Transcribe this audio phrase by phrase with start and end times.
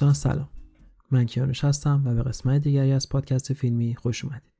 [0.00, 0.48] دوستان سلام.
[1.10, 4.52] من کیانوش هستم و به قسمت دیگری از پادکست فیلمی خوش اومدید.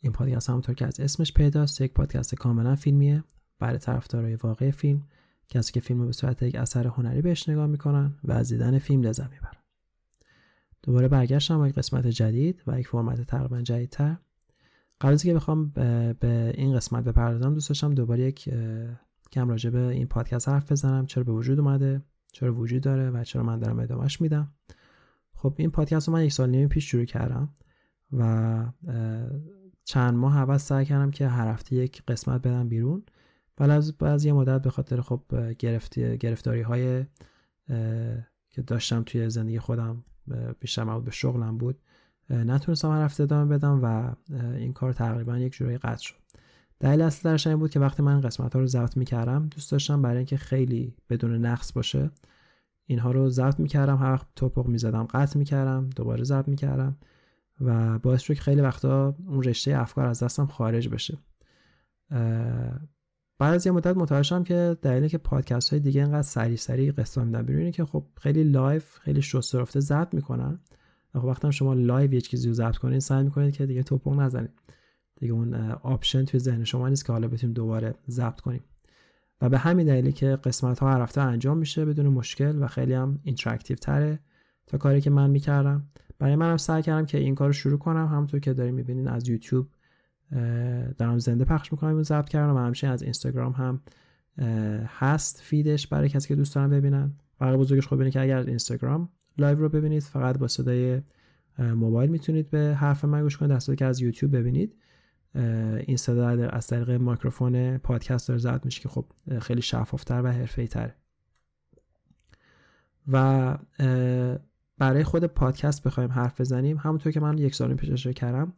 [0.00, 3.24] این پادکست همونطور که از اسمش پیداست یک پادکست کاملا فیلمیه.
[3.58, 5.02] برای طرفدارای واقع فیلم
[5.48, 8.78] کسی که فیلم رو به صورت یک اثر هنری بهش نگاه می‌کنن و از دیدن
[8.78, 9.60] فیلم لذت می‌برن.
[10.82, 14.16] دوباره برگشتم با یک قسمت جدید و یک فرمت تقریبا جدیدتر.
[15.00, 15.68] قبل از که بخوام
[16.20, 18.50] به این قسمت بپردازم دوست داشتم دوباره یک
[19.32, 21.06] کم راجع به این پادکست حرف بزنم.
[21.06, 22.02] چرا به وجود اومده؟
[22.34, 24.52] چرا وجود داره و چرا من دارم ادامهش میدم.
[25.34, 27.48] خب این پادکست رو من یک سال نیم پیش شروع کردم
[28.12, 28.64] و
[29.84, 33.02] چند ماه اول سعی کردم که هر هفته یک قسمت بدم بیرون.
[33.58, 35.22] ولی از بعضی مدت به خاطر خب
[35.58, 37.04] گرفتی گرفتاری های
[38.50, 40.04] که داشتم توی زندگی خودم
[40.60, 41.80] بیشتر مربوط به شغلم بود
[42.30, 44.14] نتونستم هر هفته ادامه بدم و
[44.56, 46.23] این کار تقریبا یک جورایی قطع شد.
[46.80, 50.02] دلیل اصلی درش این بود که وقتی من قسمت ها رو ضبط می‌کردم دوست داشتم
[50.02, 52.10] برای اینکه خیلی بدون نقص باشه
[52.86, 56.96] اینها رو ضبط می‌کردم هر وقت تپق می‌زدم قطع می‌کردم دوباره ضبط می‌کردم
[57.60, 61.18] و باعث شد که خیلی وقتا اون رشته افکار از دستم خارج بشه.
[63.38, 66.92] بعد از یه مدت متوجه شدم که دلیلی که پادکست های دیگه اینقدر سریع سریع
[66.92, 70.58] قسمت میدن بیرون که خب خیلی live خیلی شسته رفته ضبط می‌کنن.
[71.14, 74.20] و خب وقتی شما live یه چیزی رو ضبط کنید سعی می‌کنید که دیگه تپق
[74.20, 74.50] نزنید.
[75.24, 78.60] دیگه اون option توی ذهن شما نیست که حالا بتونیم دوباره ضبط کنیم.
[79.40, 83.18] و به همین دلیلی که قسمت ها هر انجام میشه بدون مشکل و خیلی هم
[83.22, 84.18] interactive تره
[84.66, 85.88] تا کاری که من می‌کردم.
[86.18, 88.06] برای منم سعی کردم که این کار رو شروع کنم.
[88.06, 89.68] همونطور که داریم می‌بینین از یوتیوب
[90.98, 93.80] دارم زنده پخش می‌کنم این ضبط کردم و همچنین از اینستاگرام هم
[94.86, 97.12] هست feed ش برای کسی که دوست دارن ببینن.
[97.38, 101.00] فرق بزرگش خب که اگر اینستاگرام live رو ببینید فقط با صدای
[101.58, 103.58] موبایل می‌تونید به حرف من گوش کنید.
[103.58, 104.76] در که از یوتیوب ببینید.
[105.86, 109.04] این صدا از طریق میکروفون پادکست داره ضبط میشه که خب
[109.40, 110.94] خیلی شفافتر و حرفه‌ای تره
[113.08, 113.58] و
[114.78, 118.52] برای خود پادکست بخوایم حرف بزنیم همونطور که من یک سال پیش کردم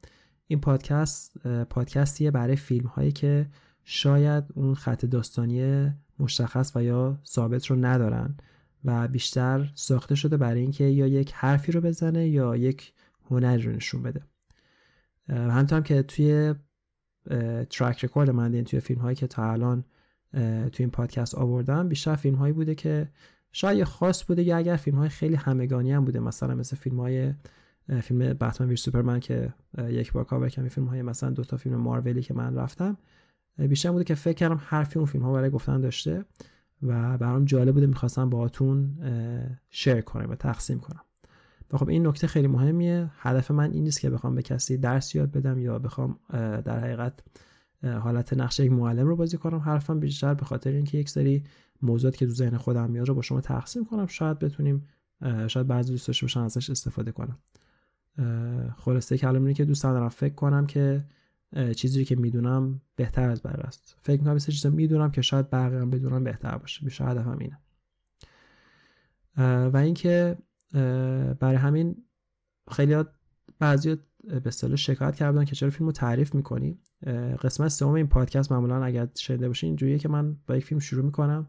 [0.47, 3.47] این پادکست پادکستیه برای فیلم هایی که
[3.85, 8.37] شاید اون خط داستانی مشخص و یا ثابت رو ندارن
[8.85, 12.93] و بیشتر ساخته شده برای اینکه یا یک حرفی رو بزنه یا یک
[13.31, 14.23] هنری رو نشون بده.
[15.29, 16.55] همونطور هم که توی
[17.71, 19.85] track record من دیدین توی فیلم هایی که تا الان
[20.33, 23.09] توی این پادکست آوردم بیشتر فیلم هایی بوده که
[23.53, 27.35] شاید خاص بوده یا اگر فیلم های خیلی همگانی هم بوده مثلا مثل فیلم های
[28.03, 31.77] فیلم بتمن ویر سوپرمن که یک بار کاور کردم فیلم های مثلا دو تا فیلم
[31.77, 32.97] مارولی که من رفتم
[33.59, 36.25] بیشتر بوده که فکر کردم حرفی اون فیلم ها برای گفتن داشته
[36.83, 38.99] و برام جالب بوده می‌خواستم باهاتون
[39.71, 41.06] شیر کنم و تقسیم کنم.
[41.72, 43.10] و خب این نکته خیلی مهمیه.
[43.19, 46.19] هدف من این نیست که بخوام به کسی درس یاد بدم یا بخوام
[46.65, 47.22] در حقیقت
[47.82, 49.59] حالت نقشه یک معلم رو بازی کنم.
[49.59, 51.44] حرفم بیشتر به خاطر اینکه یک سری
[51.82, 54.06] موضوعات که تو ذهن خودم میاد رو با شما تقسیم کنم.
[54.06, 54.88] شاید بتونیم
[55.47, 57.38] شاید بعضی دوست داشته باشن ازش استفاده کنم.
[58.77, 61.04] خلاصه کلام اینه که دوست دارم فکر کنم که
[61.77, 63.97] چیزی که می‌دونم بهتر از بقیه است.
[64.03, 66.84] فکر می‌کنم چیزی چیزا می‌دونم که شاید بقیه هم بدونم بهتر باشه.
[66.84, 67.59] بیشتر هدفم اینه.
[69.69, 70.37] و اینکه
[71.41, 71.97] برای همین
[72.71, 73.04] خیلی
[73.59, 76.78] بعضی به اصطلاح شکایت کردن که چرا فیلم رو تعریف می‌کنی.
[77.43, 81.04] قسمت سوم این پادکست معمولا اگر شده باشه اینجوریه که من با یک فیلم شروع
[81.04, 81.49] می‌کنم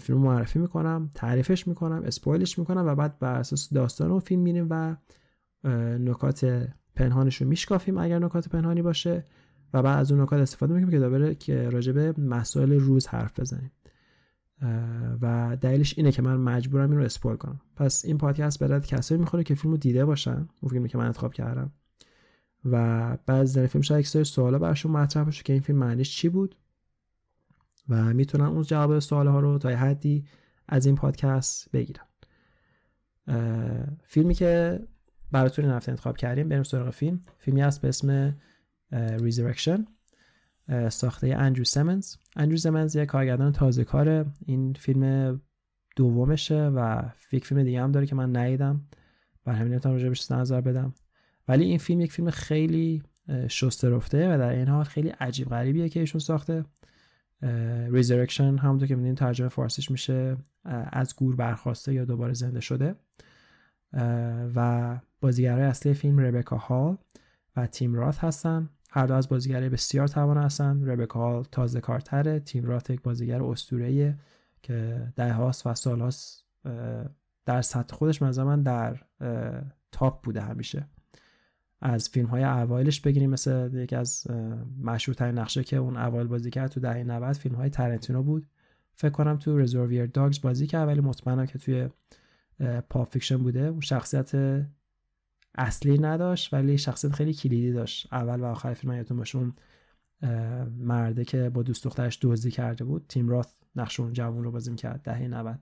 [0.00, 4.66] فیلم معرفی می‌کنم تعریفش می‌کنم اسپویلش می‌کنم و بعد بر اساس داستان اون فیلم میریم
[4.70, 4.96] و
[5.98, 9.24] نکات پنهانش رو میشکافیم اگر نکات پنهانی باشه
[9.74, 13.70] و بعد از اون نکات استفاده می‌کنیم که دوباره که راجبه مسائل روز حرف بزنیم.
[15.20, 17.60] و دلیلش اینه که من مجبورم این رو کنم.
[17.76, 21.06] پس این پادکست به درد کسایی می‌خوره که فیلمو دیده باشن اون فیلمی که من
[21.06, 21.72] انتخاب کردم.
[22.64, 26.16] و بعد در فیلم شاید یک سری سوالا براشون مطرح باشه که این فیلم معنیش
[26.16, 26.56] چی بود.
[27.88, 30.24] و می‌تونن اون جواب سوال ها رو تا حدی
[30.68, 32.04] از این پادکست بگیرن
[34.04, 34.80] فیلمی که
[35.32, 37.20] براتون این هفته انتخاب کردیم بریم سراغ فیلم.
[37.38, 38.36] فیلمی هست به اسم
[38.92, 39.86] Resurrection
[40.88, 44.24] ساخته اندرو سیمنز اندرو سیمنز یه کارگردان تازه کاره.
[44.46, 45.40] این فیلم
[45.96, 47.02] دومشه و
[47.32, 48.80] یک فیلم دیگه هم داره که من ندیدم.
[49.46, 50.94] و همین راجع بهش نظر بدم.
[51.48, 53.02] ولی این فیلم یک فیلم خیلی
[53.48, 56.64] شسته رفته و در این حال خیلی عجیب غریبیه که ایشون ساخته.
[57.90, 60.36] Resurrection همونطور که می‌دونید ترجمه فارسیش میشه
[60.92, 62.94] از گور برخاسته یا دوباره زنده شده.
[64.54, 66.96] و بازیگرای اصلی فیلم ربکا هال
[67.56, 68.68] و تیم رات هستن.
[68.94, 70.86] هر دو از بازیگرای بسیار توان هستن.
[70.86, 72.40] ربکا هال تازه کارتره.
[72.40, 74.18] تیم رات یک بازیگر اسطوره‌ایه
[74.62, 76.44] که ده هاست و سال هاست
[77.46, 79.00] در سطح خودش من در
[79.92, 80.86] تاپ بوده همیشه.
[81.80, 84.26] از فیلم های اوایلش بگیریم مثل یکی از
[84.82, 88.46] مشهورترین نقشه که اون اوایل بازی کرد تو دهه 90 فیلم های ترنتینو بود.
[88.94, 91.88] فکر کنم تو رزرویر داگز بازی کرد ولی مطمئنم که توی
[92.90, 93.60] Pulp Fiction بوده.
[93.60, 94.32] اون شخصیت
[95.54, 98.08] اصلی نداشت ولی شخصیت خیلی کلیدی داشت.
[98.12, 99.54] اول و آخر فیلم یادتون باشه اون
[100.78, 103.04] مرده که با دوست دخترش دزدی کرده بود.
[103.08, 105.58] تیم راث نقش اون جوون رو بازی می‌کرد دهه 90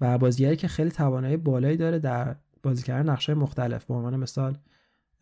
[0.00, 3.84] و بازیگری که خیلی توانایی بالایی داره در بازی کردن نقشای مختلف.
[3.84, 4.58] به عنوان مثال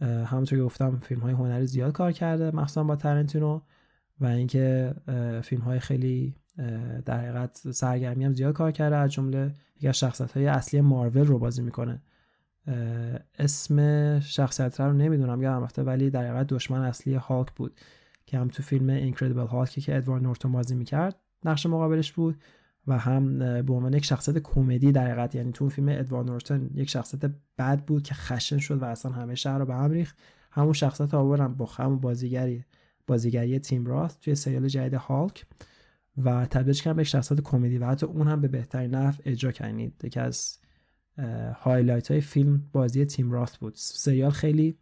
[0.01, 3.61] همونطور که گفتم فیلم های هنری زیاد کار کرده مخصوصا با ترنتینو.
[4.21, 4.95] و اینکه
[5.45, 6.35] فیلم های خیلی
[7.05, 8.97] در حقیقت سرگرمی هم زیاد کار کرده.
[8.97, 12.03] از جمله یکی از شخصیت های اصلی مارول رو بازی می‌کنه.
[13.39, 17.81] اسم شخصیت رو نمی‌دونم یادم رفته ولی در حقیقت دشمن اصلی هاک بود
[18.27, 22.37] که هم تو فیلم اینکردیبل هالکی که ادوارد نورتون بازی می‌کرد نقش مقابلش بود
[22.87, 26.91] و هم به عنوان یک شخصیت کمدی در حقیقت یعنی تو فیلم ادوارد نورتون یک
[26.91, 30.19] شخصیت بد بود که خشن شد و اصلا همه شهر رو به هم ریخت.
[30.51, 32.65] همون شخصیت آوردن با همون بازیگری
[33.07, 35.47] بازیگری تیم راث توی سریال جدید هالک
[36.25, 40.05] و تبدیلش کردن به شخصیت کمدی و حتی اون هم به بهترین نحو اجرا کردید
[40.05, 40.59] یکی از
[41.55, 43.75] highlight های فیلم بازی تیم راث بود.
[43.77, 44.79] سریال خیلی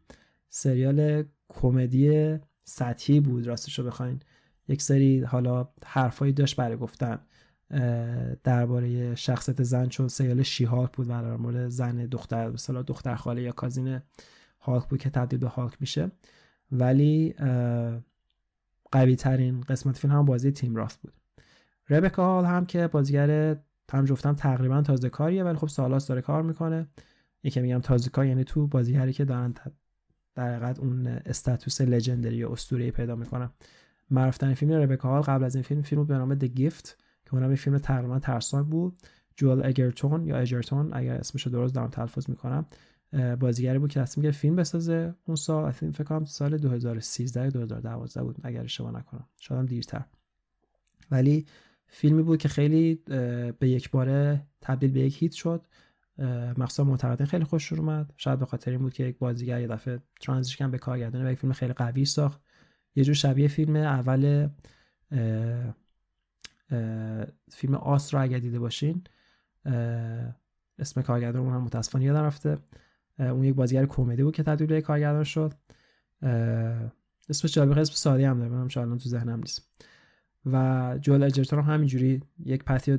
[0.48, 4.20] سریال کمدی سطحی بود راستش رو بخواین.
[4.68, 7.18] یک سری حالا حرفایی داشت برای گفتن.
[8.44, 13.42] درباره شخصیت زن چون سریال She-Hulk بود و در مورد زن دختر مثلا دختر خاله
[13.42, 14.00] یا cousin
[14.60, 16.10] هاک بود که تبدیل به هاک میشه.
[16.72, 17.34] ولی
[18.92, 21.12] قوی ترین قسمت فیلم هم بازی تیم راست بود.
[21.90, 23.56] ربکا هال هم که بازیگر
[23.96, 26.88] هم جفتم تقریبا تازه کاریه ولی خب سالاس داره کار می‌کنه.
[27.40, 29.54] این که میگم تازه کار یعنی تو بازیگری که دارن
[30.34, 33.50] در حقیقت اون استاتوس لژندری یا اسطوره‌ای پیدا می‌کنن.
[34.10, 36.88] معروفترین فیلم ربکا هال قبل از این فیلم فیلم به نام The Gift
[37.24, 38.96] که اونم فیلم تقریبا ترسناک بود.
[39.36, 42.66] جوال اگرتون یا اجرتون اگر اسمش رو درست دارم تلفظ می‌کنم
[43.40, 45.14] بازیگری بود که تصمیم گرفت فیلم بسازه.
[45.24, 49.26] اون سال فکر کنم سال 2013 2012 بود اگر اشتباه نکنم.
[49.36, 50.04] شاید دیرتر.
[51.10, 51.46] ولی
[51.90, 52.94] فیلمی بود که خیلی
[53.58, 55.66] به یک باره تبدیل به یک هیت شد.
[56.58, 58.12] مخصوصا منتقدین خیلی خوش اومد.
[58.16, 61.38] شاید به خاطر این بود که یک بازیگر یه دفعه ترانزیشن به کارگردانی و یک
[61.38, 62.40] فیلم خیلی قوی ساخت.
[62.94, 64.48] یه جور شبیه فیلم اول
[67.50, 69.04] فیلم آس رو اگر دیده باشین
[70.78, 72.58] اسم کارگردان اون هم متاسفانه یادم رفته.
[73.18, 75.54] اون یک بازیگر کمدی بود که تبدیل به کارگردان شد.
[77.28, 79.68] اسمش جالب اسم سادی هم داره منم تو ذهنم نیست.
[80.46, 82.98] و جول اجرتون هم همینجوری یک پتی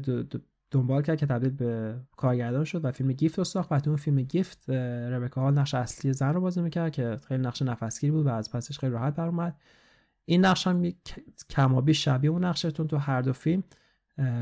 [0.71, 3.71] دنبال کرد که تبدیل به کارگردان شد و فیلم گیفت رو ساخت.
[3.71, 7.62] و اون فیلم گیفت ربکا هال نقش اصلی زن رو بازی می‌کرد که خیلی نقش
[7.62, 9.57] نفسگیر بود و از پسش خیلی راحت برآمد.
[10.25, 10.91] این نقش هم
[11.50, 13.63] کمابی شبیه اون نقشتون تو هر دو فیلم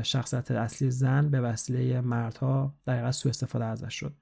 [0.02, 4.14] شخصیت اصلی زن به وسیله مردها در سوء استفاده ازش شد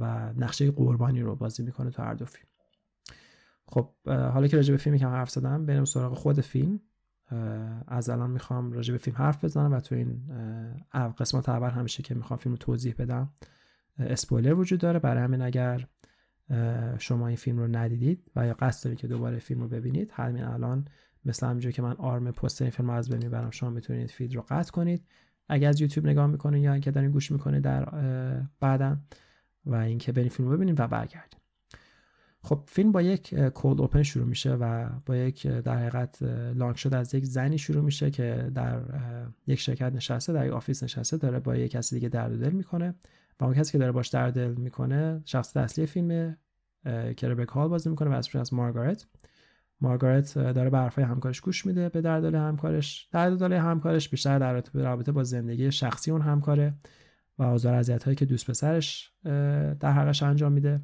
[0.00, 2.48] و نقشه قربانی رو بازی می‌کنه تو هر دو فیلم.
[3.68, 6.80] خب حالا که راجع به فیلمی که حرف زدم بریم سراغ خود فیلم.
[7.86, 10.20] از الان می‌خوام راجع به فیلم حرف بزنم و تو این
[11.18, 13.30] قسمت اول همیشه که می‌خوام فیلم رو توضیح بدم
[13.98, 14.98] اسپویلر وجود داره.
[14.98, 15.86] برای همین اگر
[16.98, 20.44] شما این فیلم رو ندیدید و یا قصد دارید که دوباره فیلم رو ببینید همین
[20.44, 20.84] الان
[21.24, 24.44] مثل همینجور که من آرم پست این فیلم از بین می‌برم شما می‌تونید فید رو
[24.48, 25.06] قطع کنید.
[25.48, 27.84] اگر از یوتیوب نگاه می‌کنید یا اینکه دارین گوش می‌کنید در
[28.60, 28.96] بعدا
[29.66, 31.45] و اینکه برید فیلم رو ببینید و برگردید
[32.46, 36.22] خب فیلم با یک کولد اوپن شروع میشه و با یک در حقیقت
[36.54, 38.80] لانچ شد از یک زنی شروع میشه که در
[39.46, 42.94] یک شرکت نشسته در یک آفیس نشسته داره با یک کسی دیگه درد دل می‌کنه
[43.40, 46.36] و اون کسی که داره باش درد دل می‌کنه شخص اصلی فیلم
[47.16, 49.06] که ربک هال بازی می‌کنه و اسمش از مارگارت.
[49.80, 53.08] مارگارت داره به حرفای همکارش گوش میده به درد دل همکارش.
[53.12, 56.74] درد دل همکارش بیشتر در رابطه با زندگی شخصی اون همکاره
[57.38, 59.12] و آزار اذیت هایی که دوست پسرش
[59.80, 60.80] در حقش انجام میده.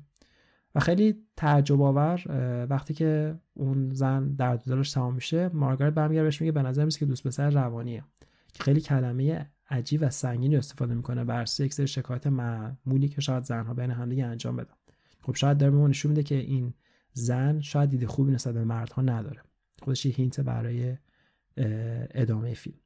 [0.75, 2.23] و خیلی تعجب آور
[2.71, 7.07] وقتی که اون زن درد دلش تمام میشه مارگارت برمیگرده بهش میگه به نظر که
[7.07, 8.05] دوست پسر روانیه.
[8.55, 13.75] که خیلی کلمه عجیب و سنگینی استفاده می‌کنه بر یک شکایت معمولی که شاید زنها
[13.75, 14.75] بین همدیگه انجام بدن.
[15.23, 16.75] خب شاید داره به نشون میده که این
[17.13, 19.43] زن شاید دید خوبی نسبت به مردها نداره.
[19.83, 20.97] خودش یه هینت برای
[22.11, 22.79] ادامه فیلم.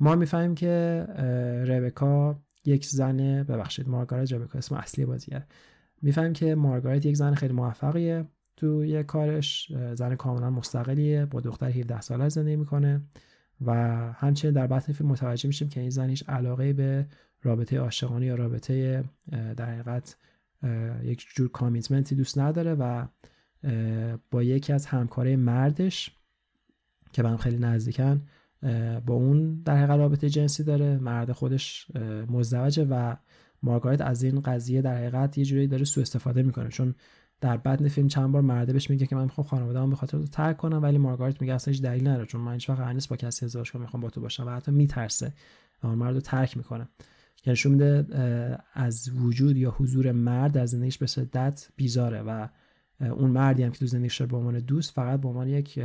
[0.00, 1.06] ما می‌فهمیم که
[1.68, 5.46] ربکا یک زن ببخشید مارگارت ربکا اسم اصلی بازیه
[6.02, 8.24] می‌فهمیم که مارگارت یک زن خیلی موفقیه
[8.56, 13.02] تو یه کارش زن کاملا مستقلیه با دختر 17 ساله زندگی می‌کنه
[13.60, 13.72] و
[14.12, 17.06] همچنین در بطن فیلم متوجه میشیم که این زن هیچ علاقه به
[17.42, 19.04] رابطه عاشقانه یا رابطه
[19.56, 20.16] در حقیقت
[21.02, 23.06] یک جور کامیتمنتی دوست نداره و
[24.30, 26.10] با یکی از همکاره مردش
[27.12, 28.22] که به هم خیلی نزدیکن
[29.06, 31.90] با اون در حقیقت رابطه جنسی داره مرد خودش
[32.28, 33.16] مزدوجه و
[33.66, 36.68] مارگارت از این قضیه در حقیقت یه جوری داره سوء استفاده می‌کنه.
[36.68, 36.94] چون
[37.40, 40.26] در بدن فیلم چند بار مرده بهش میگه که من می‌خوام خانواده‌ام به خاطر تو
[40.26, 43.44] ترک کنم ولی مارگارت میگه اصلا هیچ دلیل نداره چون من هیچ وقت با کسی
[43.44, 45.32] ازدواج کنم می‌خوام با تو باشم و حتی میترسه.
[45.82, 46.88] مرد رو ترک می‌کنه.
[47.46, 48.06] یعنی نشون میده
[48.72, 52.48] از وجود یا حضور مرد در زندگیش به شدت بیزاره و
[53.00, 55.78] اون مردی هم که تو زندگیش به عنوان دوست فقط به عنوان یک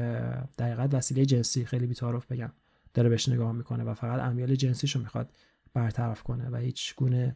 [0.57, 2.51] دقیقت وسیله جنسی خیلی بی‌تعارف بگم
[2.93, 5.29] داره بهش نگاه می‌کنه و فقط امیال جنسیشو می‌خواد
[5.73, 7.35] برطرف کنه و هیچ گونه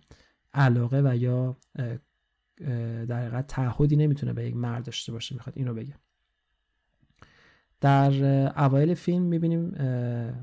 [0.56, 1.58] علاقه و یا
[3.08, 5.94] در حقیقت تعهدی نمی‌تونه به یک مرد داشته باشه می‌خواد اینو بگه.
[7.82, 8.12] در
[8.64, 9.76] اوایل فیلم می‌بینیم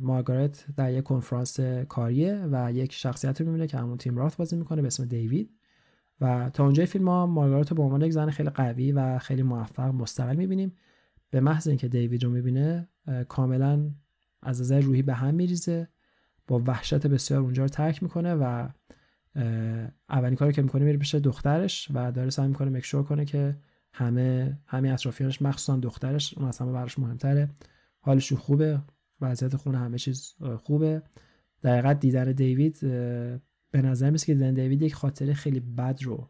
[0.01, 4.57] مارگارت در یک کنفرانس کاریه و یک شخصیت رو می‌بینه که همون تیم رافت بازی
[4.57, 5.51] می‌کنه به اسم دیوید.
[6.21, 9.43] و تا اونجای فیلم ها مارگارت رو به عنوان یک زن خیلی قوی و خیلی
[9.43, 10.73] موفق مستقل می‌بینیم.
[11.31, 12.89] به محض اینکه دیوید رو می‌بینه
[13.29, 13.91] کاملا
[14.43, 15.89] از نظر روحی به هم میریزه
[16.47, 18.69] با وحشت بسیار اونجا رو ترک می‌کنه و
[20.09, 23.57] اولین کاری که می‌کنه میره پیش دخترش و داره سعی می‌کنه مکشور کنه که
[23.93, 27.49] همه همه اطرافیانش مخصوصا دخترش اون اصلا براش مهمتره.
[28.01, 28.81] حالشون خوبه
[29.21, 31.03] وضعیت خونه همه چیز خوبه.
[31.63, 32.81] دقیقا دیدن دیوید
[33.71, 36.29] به نظر میسه که دیدن دیوید یک خاطره خیلی بد رو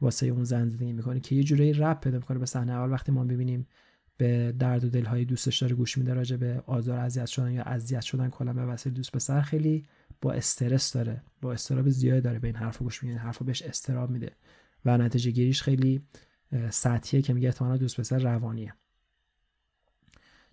[0.00, 2.92] واسه اون زن زندگی می‌کنه که یه جورایی رپ پیدا می‌کنه به صحنه اول.
[2.92, 3.66] وقتی ما ببینیم
[4.16, 8.00] به درد و دلهای دوستش داره گوش میده راجع به آزار اذیت شدن یا اذیت
[8.00, 9.86] شدن کلا به وسیله دوست پسر خیلی
[10.20, 14.10] با استرس داره با استراب زیاد داره به این حرف گوش میده حرفو بهش استراب
[14.10, 14.32] میده
[14.84, 16.02] و نتیجه گیریش خیلی
[16.70, 18.74] سطحیه که میگه احتمالا دوست پسر روانیه.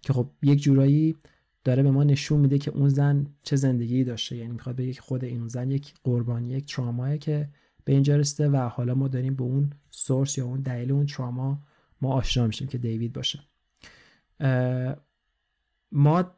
[0.01, 1.15] که خب یک جورایی
[1.63, 4.35] داره به ما نشون میده که اون زن چه زندگی داشته.
[4.35, 7.49] یعنی می‌خواد بگه که خود این زن یک قربانی یک ترامایه که
[7.85, 11.63] به اینجا رسیده و حالا ما داریم به اون سورس یا اون دلیل اون تراما
[12.01, 13.39] ما آشنا میشیم که دیوید باشه.
[15.91, 16.31] ما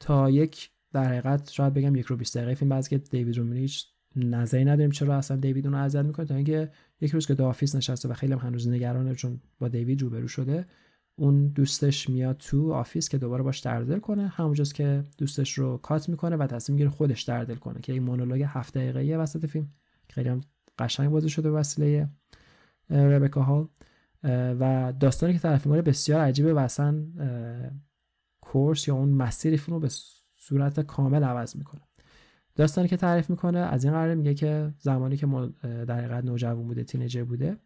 [0.00, 3.52] تا یک در حقیقت شاید بگم یک رو 20 دقیقه فیلم بعد که دیوید رو
[3.52, 7.44] هیچ نظری نداریم چرا اصلا دیوید اون اذیت می‌کنه تا اینکه یک روز که تو
[7.44, 10.66] office نشسته و خیلی هم هنوز نگرانه چون با دیوید روبرو شده
[11.16, 16.08] اون دوستش میاد تو office که دوباره باش درددل کنه همونجاست که دوستش رو cut
[16.08, 19.68] می‌کنه و تصمیم می‌گیره خودش درددل کنه که این مونولوگ هفت دقیقه وسط فیلم.
[20.08, 20.40] خیلی هم
[20.78, 22.08] قشنگ بازی شده وسیله
[22.90, 23.68] ربکا هال.
[24.24, 27.04] و داستانی که تعریف می‌کنه بسیار عجیبه و اصلا
[28.40, 29.88] course یا اون مسیر فیلم رو به
[30.32, 31.80] صورت کامل عوض می‌کنه.
[32.56, 35.26] داستانی که تعریف می‌کنه از این قراره میگه که زمانی که
[35.62, 37.56] در حقیقت نوجوان بوده تینیجر بوده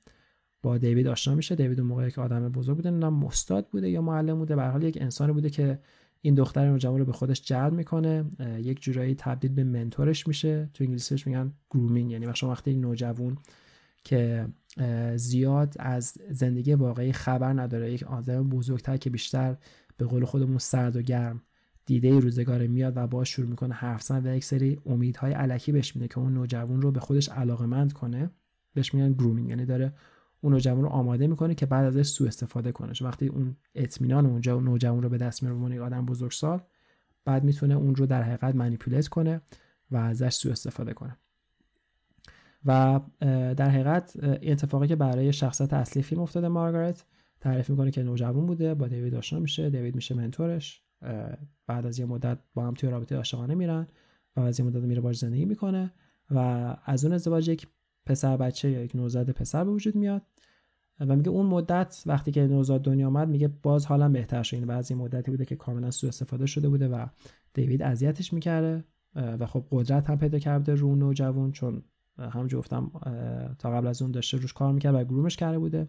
[0.63, 1.55] با دیوید آشنا میشه.
[1.55, 4.57] دیوید اون موقعی که آدم بزرگ بوده نه مستاد بوده یا معلم بوده.
[4.57, 5.79] به حال یک انسانی بوده که
[6.21, 8.25] این دختر نوجوان رو به خودش جلب می‌کنه.
[8.59, 10.71] یک جورایی تبدیل به منتورش میشه.
[10.75, 13.39] تو انگلیسیش میگن گرومینگ یعنی شما وقتی نوجوان
[14.05, 14.49] که
[15.17, 17.93] زیاد از زندگی واقعی خبر نداره.
[17.93, 19.57] یک آدم بزرگتر که بیشتر
[19.97, 21.43] به قول خودمون سرد و گرم
[21.87, 25.97] دیده روزگار میاد و باش شروع می‌کنه حرف زدن و یک سری امیدهای علکی بهش
[25.97, 28.31] میده که اون نوجوان رو به خودش علاقمند کنه.
[28.75, 29.93] بهش میگن گرومینگ یعنی داره
[30.41, 32.93] اون نوجوان رو آماده می‌کنه که بعد ازش سوء استفاده کنه.
[33.01, 36.61] وقتی اون اطمینان اونجا نوجوان رو به دست میاره آدم بزرگسال
[37.25, 39.41] بعد می‌تونه اون رو در حقیقت منیپولیت کنه
[39.91, 41.17] و ازش سوء استفاده کنه.
[42.65, 43.01] و
[43.57, 47.05] در حقیقت اتفاقی که برای شخصیت اصلی فیلم افتاده مارگارت
[47.41, 50.83] تعریف می‌کنه که نوجوان بوده با دیوید آشنا میشه دیوید میشه منتورش
[51.67, 53.87] بعد از یه مدت با هم توی رابطه عاشقانه میرن
[54.37, 55.93] و از یه مدت میره باش زندگی می‌کنه
[56.31, 56.39] و
[56.85, 57.67] از اون ازدواج یک
[58.07, 60.23] پسر بچه یا یک نوزاد پسر به وجود میاد
[61.01, 64.57] و میگه اون مدت وقتی که نوزاد دنیا آمد میگه باز حالا بهتر شد.
[64.57, 67.07] این بعضی مدتی بوده که کاملا سوء استفاده شده بوده و
[67.55, 71.83] دیوید اذیتش می‌کرده و خب قدرت هم پیدا کرده رو نوجوان چون
[72.19, 72.91] همونجور گفتم
[73.59, 75.89] تا قبل از اون داشته روش کار می‌کرد و گرومش کرده بوده.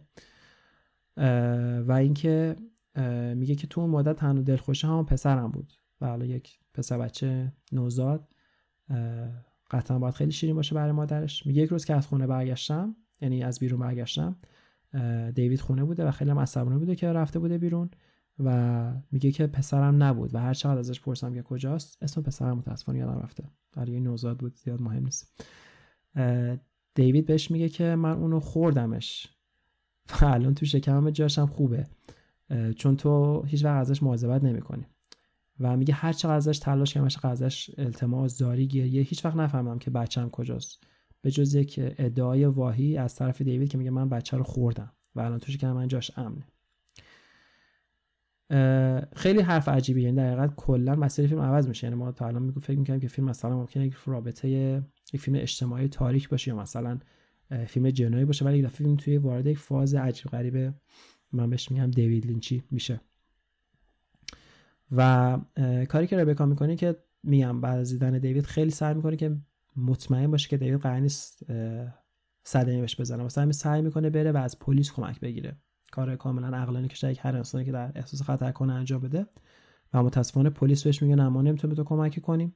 [1.88, 2.56] و اینکه
[3.36, 5.74] میگه که تو اون مدت تنها دلخوشه هم پسرم بود.
[6.02, 8.28] و حالا یک پسر بچه نوزاد
[9.72, 11.46] قطعا باید خیلی شیرین باشه برای مادرش.
[11.46, 14.36] میگه یک روز که از خونه برگشتم یعنی از بیرون برگشتم
[15.36, 17.90] دیوید خونه بوده و خیلی هم عصبانی بوده که رفته بوده بیرون
[18.40, 23.00] و میگه که پسرم نبود و هر چقدر ازش پرسم که کجاست اسم پسرم متاسفانه
[23.00, 23.44] یادم رفته.
[23.74, 25.46] برای نوزاد بود زیاد مهم نیست.
[26.96, 29.28] دیوید بهش میگه که من اونو خوردمش.
[30.22, 31.88] و الان تو شکمم جاشم خوبه.
[32.76, 34.86] چون تو هیچ وقت ازش مواظبت نمی‌کنی.
[35.60, 39.80] و میگه هر چقدر ازش تلاش کردم هر ازش التماس زاری گریه هیچ وقت نفهمم
[39.80, 40.84] که بچم کجاست.
[41.22, 44.92] به جز یک ادعای واهی از طرف دیوید که میگه من بچه رو خوردم.
[45.16, 46.48] و الان تو شکم من جاش امنه.
[49.16, 51.88] خیلی حرف عجیبی یعنی در حقیقت کلا مسیر فیلم عوض میشه.
[51.88, 54.82] یعنی ما تا الان میگو فکر می‌کنیم که فیلم مثلا ممکنه یک رابطه
[55.14, 57.00] یک فیلم اجتماعی تاریک باشه یا مثلا
[57.68, 60.74] فیلم جنایی باشه ولی یک دفعه فیلم توی وارد یک فاز عجیب غریبه
[61.32, 63.02] من بهش میگم دیوید لینچی میشه.
[64.92, 65.38] و
[65.90, 69.38] کاری که ربکا می‌کنه که میگم بعد از دیدن دیوید خیلی سعی می‌کنه که
[69.78, 71.44] مطمئن باشه که دیوید قرار نیست
[72.44, 73.24] صدمه بهش بزنه.
[73.24, 75.58] واسه سعی می‌کنه بره و از پلیس کمک بگیره.
[75.92, 79.26] کار کاملا عقلانی که شاید هر انسانی که در احساس خطر کنه انجام بده.
[79.94, 82.56] و متاسفانه پلیس بهش میگه نه ما نمی‌تونیم به تو کمک کنیم.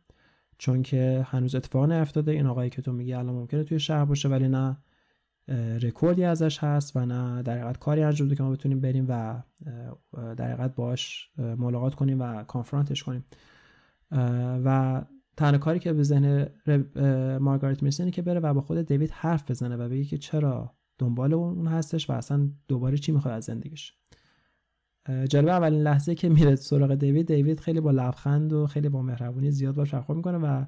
[0.60, 2.32] چون که هنوز اتفاق نیفتاده.
[2.32, 4.78] این آقایی که تو میگی الان ممکنه توی شهر باشه ولی نه
[5.82, 9.42] رکوردی ازش هست و نه در حقیقت کاری انجام بده که ما بتونیم بریم و
[10.14, 13.26] در حقیقت باش ملاقات کنیم و کانفرانتش کنیم.
[14.66, 15.02] و
[15.38, 16.50] تنها کاری که به ذهن
[17.42, 21.34] مارگارت می‌رسه که بره و با خود دیوید حرف بزنه و بگه که چرا دنبال
[21.34, 23.94] اون هستش و اصلا دوباره چی می‌خواد از زندگیش.
[25.30, 29.52] جالب اولین لحظه که میره سراغ دیوید دیوید خیلی با لبخند و خیلی با مهربونی
[29.52, 30.66] زیاد باش برخورد می‌کنه و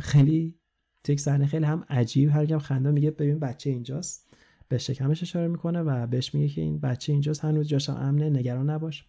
[0.00, 0.58] خیلی
[1.04, 4.34] تک صحنه خیلی هم عجیب هر خنده میگه ببین بچه اینجاست.
[4.68, 8.70] به شکمش اشاره می‌کنه و بهش میگه که این بچه اینجاست هنوز جاشم امنه نگران
[8.70, 9.06] نباش.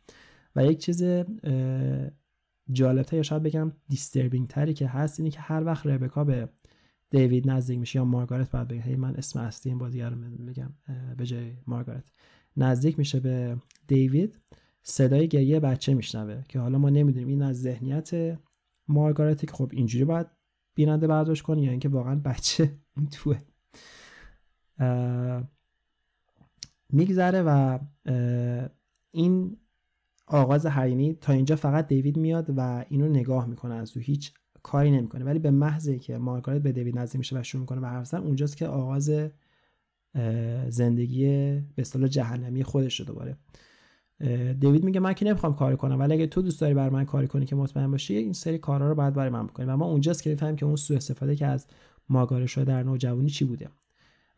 [0.55, 1.03] و یک چیز
[2.72, 6.50] جالبتر یا شاید بگم دیستربینگ تری که هست اینه که هر وقت ربکا به
[7.10, 10.74] دیوید نزدیک میشه یا مارگارت باید بگه هی من اسم اصلی این بازیگر رو میگم
[11.17, 12.12] به جای مارگارت.
[12.57, 13.57] نزدیک میشه به
[13.88, 14.39] دیوید
[14.83, 18.39] صدای گریه بچه میشنوه که حالا ما نمی‌دونیم این از ذهنیت
[18.88, 20.27] مارگارت که خب اینجوری باید
[20.75, 23.38] بیننده برداشت کنه یا اینکه واقعا بچه اون توه.
[26.89, 27.79] میگذره و
[29.12, 29.57] این
[30.27, 34.33] آغاز هرینی تا اینجا فقط دیوید میاد و اینو نگاه می‌کنه از او هیچ
[34.63, 35.25] کاری نمی‌کنه.
[35.25, 38.57] ولی به محضی که مارگارت به دیوید نزدیک میشه و شروع می‌کنه به حرف اونجاست
[38.57, 39.12] که آغاز
[40.70, 41.25] زندگی
[41.75, 43.38] به اصطلاح جهنمی خودش رو دوباره.
[44.60, 47.27] دیوید میگه من که نمی‌خوام کار کنم ولی اگه تو دوست داری بر من کاری
[47.27, 49.65] کنی که مطمئن باشی این سری کارا رو باید برای من بکنی.
[49.65, 51.67] و ما اونجاست که می‌فهمیم که اون سوء استفاده که از
[52.09, 53.70] ماگارش شده در نوجوانی چی بوده.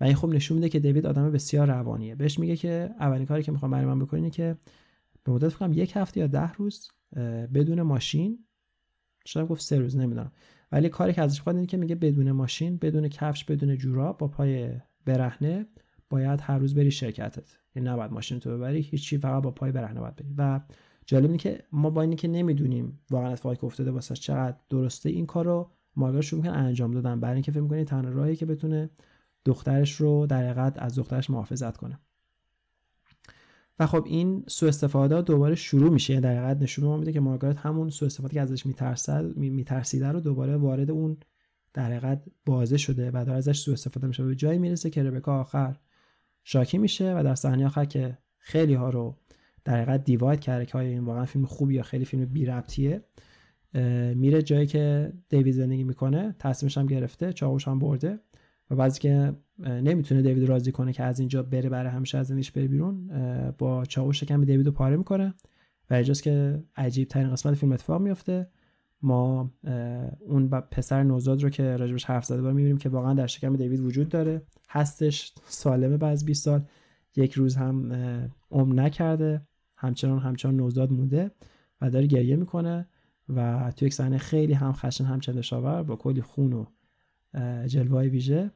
[0.01, 2.15] و این خوب نشون میده که دیوید آدم بسیار روانیه.
[2.15, 4.57] بهش میگه که اولین کاری که می‌خوام برای من بکنی که
[5.23, 6.87] به مدت فکر یک هفته یا ده روز
[7.53, 8.39] بدون ماشین
[9.25, 10.31] شاید گفت سه روز نمی‌دونم.
[10.71, 14.27] ولی کاری که ازش می‌خواد اینه که میگه بدون ماشین بدون کفش بدون جوراب با
[14.27, 14.69] پای
[15.05, 15.65] برهنه
[16.09, 17.57] باید هر روز بری شرکتت.
[17.75, 20.33] یعنی نباید ماشین تو ببری هیچی فقط با پای برهنه باید بری.
[20.37, 20.61] و
[21.05, 25.09] جالب اینه که ما با اینی که نمی‌دونیم واقعا اتفاقی که افتاده واسه چقدر درسته
[25.09, 27.19] این کار رو ماگار شروع می‌کنه انجام دادن.
[27.19, 28.89] برای اینکه فکر می‌کنه تنها راهی که بتونه
[29.45, 31.99] دخترش رو در حقیقت از دخترش محافظت کنه.
[33.79, 36.13] و خب این سوء استفاده دوباره شروع میشه.
[36.13, 40.19] یعنی در حقیقت نشون میده که مارگارت همون سوء استفاده که ازش میترسد میترسیده رو
[40.19, 41.17] دوباره وارد اون
[41.75, 44.23] در حقیقت بازه شده و داره ازش سوء استفاده میشه.
[44.23, 45.75] به جایی می‌رسه که ربکا آخر
[46.43, 49.17] شاکی میشه و در صحنه آخر که خیلی ها رو
[49.65, 53.03] در حقیقت دیواید کرده که این واقعا فیلم خوبی یا خیلی فیلم بی ربطیه
[54.15, 58.19] میره جایی که دیوید زندگی می‌کنه تصمیمش هم گرفته چاقوش هم برده
[58.71, 62.51] و بعضی که نمی‌تونه دیوید راضی کنه که از اینجا بره برای همیشه از زندگیش
[62.51, 63.07] بره بیرون
[63.57, 65.33] با چاقوش شکم دیوید رو پاره می‌کنه
[65.89, 68.47] و اینجاست که عجیب ترین قسمت فیلم اتفاق میفته
[69.05, 69.51] ما
[70.19, 73.79] اون پسر نوزاد رو که راجبش حرف زده بود می‌بینیم که واقعا در شکم دیوید
[73.79, 74.41] وجود داره.
[74.69, 76.61] هستش سالمه بعد از 20 سال.
[77.15, 77.91] یک روز هم
[78.51, 79.41] عمر نکرده.
[79.75, 81.31] همچنان همچنان نوزاد مونده
[81.81, 82.87] و داره گریه می‌کنه
[83.29, 86.65] و تو یک صحنه خیلی هم خشن هم چندشاور با کلی خون و
[87.67, 88.51] جلوه ویژه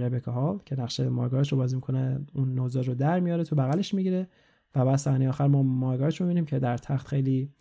[0.00, 3.94] ربکا هال که نقشه مارگارش رو بازی می‌کنه اون نوزاد رو در میاره تو بغلش
[3.94, 4.28] می‌گیره
[4.74, 7.52] و بعد صحنه آخر ما مارگارش رو می‌بینیم که در تخت خیلی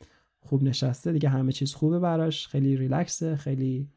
[0.47, 3.89] خوب نشسته دیگه همه چیز خوبه براش خیلی ریلکسه خیلی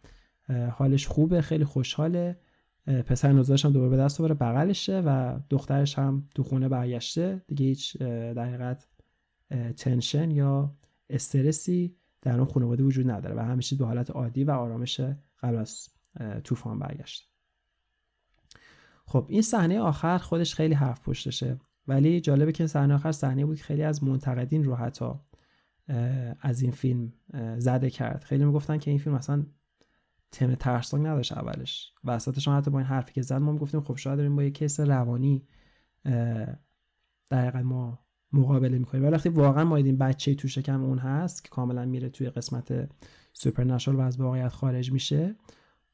[0.72, 2.40] حالش خوبه خیلی خوشحاله.
[2.86, 7.42] پسر نوزادش هم دوباره به دست دوباره بغلشه و دخترش هم تو خونه برگشته.
[7.48, 8.76] دیگه هیچ در
[9.76, 10.76] تنشن یا
[11.10, 15.00] استرسی در اون خانواده وجود نداره و همیشه به حالت عادی و آرامش
[15.42, 15.88] قبل از
[16.44, 17.30] طوفان برگشت
[19.06, 21.58] خب این صحنه آخر خودش خیلی حرف پشتشه.
[21.88, 25.10] ولی جالبه که صحنه آخر صحنه بود که خیلی از منتقدین رو حتی
[26.40, 27.12] از این فیلم
[27.58, 28.24] زده کرد.
[28.24, 29.46] خیلی می‌گفتن که این فیلم اصلا
[30.32, 31.92] تم ترسناک نداشت اولش.
[32.04, 34.80] وسطش حتی با این حرفی که زد ما می‌گفتیم خب شاید داریم با یه case
[34.80, 35.46] روانی
[37.30, 37.98] در ما
[38.32, 39.04] مقابله می‌کنیم.
[39.04, 42.90] ولی وقتی واقعا ما دیدیم بچه تو شکم اون هست که کاملا میره توی قسمت
[43.32, 45.36] supernatural و از واقعیت خارج میشه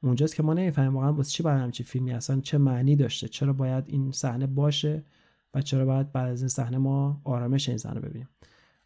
[0.03, 3.53] اونجاست که ما نمی‌فهمیم واقعا واسه چی باید همچین فیلمی اصلا چه معنی داشته؟ چرا
[3.53, 5.05] باید این صحنه باشه
[5.55, 8.29] و چرا باید بعد از این صحنه ما آرامش این صحنه ببینیم؟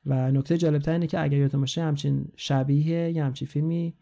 [0.06, 3.94] و نکته جالب اینه که اگر یادتون باشه همچین شبیه یا همچین فیلمی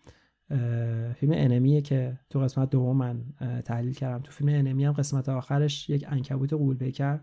[1.15, 3.25] فیلم انمیه که تو قسمت دوم من
[3.65, 4.23] تحلیل کردم.
[4.23, 7.21] تو فیلم انمی هم قسمت آخرش یک انکبوت قول بیکر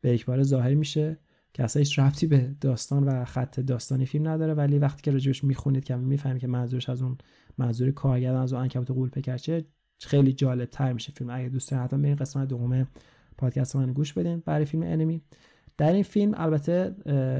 [0.00, 1.18] به یک بار ظاهر میشه.
[1.52, 5.44] که اصلا هیچ ربطی به داستان و خط داستانی فیلم نداره ولی وقتی که راجبش
[5.44, 7.18] می‌خونید که می‌فهمید که منظورش از اون
[7.58, 9.64] منظور کارگردان از اون انکبوت قول پیکر چه
[9.98, 11.30] خیلی جالب تر میشه فیلم.
[11.30, 12.88] اگه دوست دارین حتما برین قسمت دوم
[13.38, 15.22] پادکست من گوش بدین برای فیلم Enemy.
[15.76, 16.96] در این فیلم البته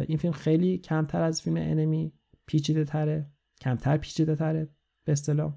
[0.08, 2.12] این فیلم خیلی کمتر از فیلم Enemy
[2.46, 4.68] پیچیده تره کمتر پیچیده تره
[5.04, 5.54] به اصطلاح.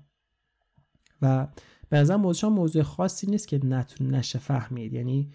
[1.22, 1.48] و
[1.90, 4.94] به نظر موضوع موضوع خاصی نیست که نتونه نشه فهمید.
[4.94, 5.32] یعنی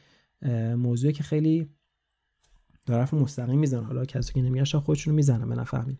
[0.76, 1.70] موضوعی که خیلی
[2.86, 3.86] طرف مستقیم می‌زنه.
[3.86, 5.98] حالا کسی که نمیگه خودشونو می‌زنن به نفهمی.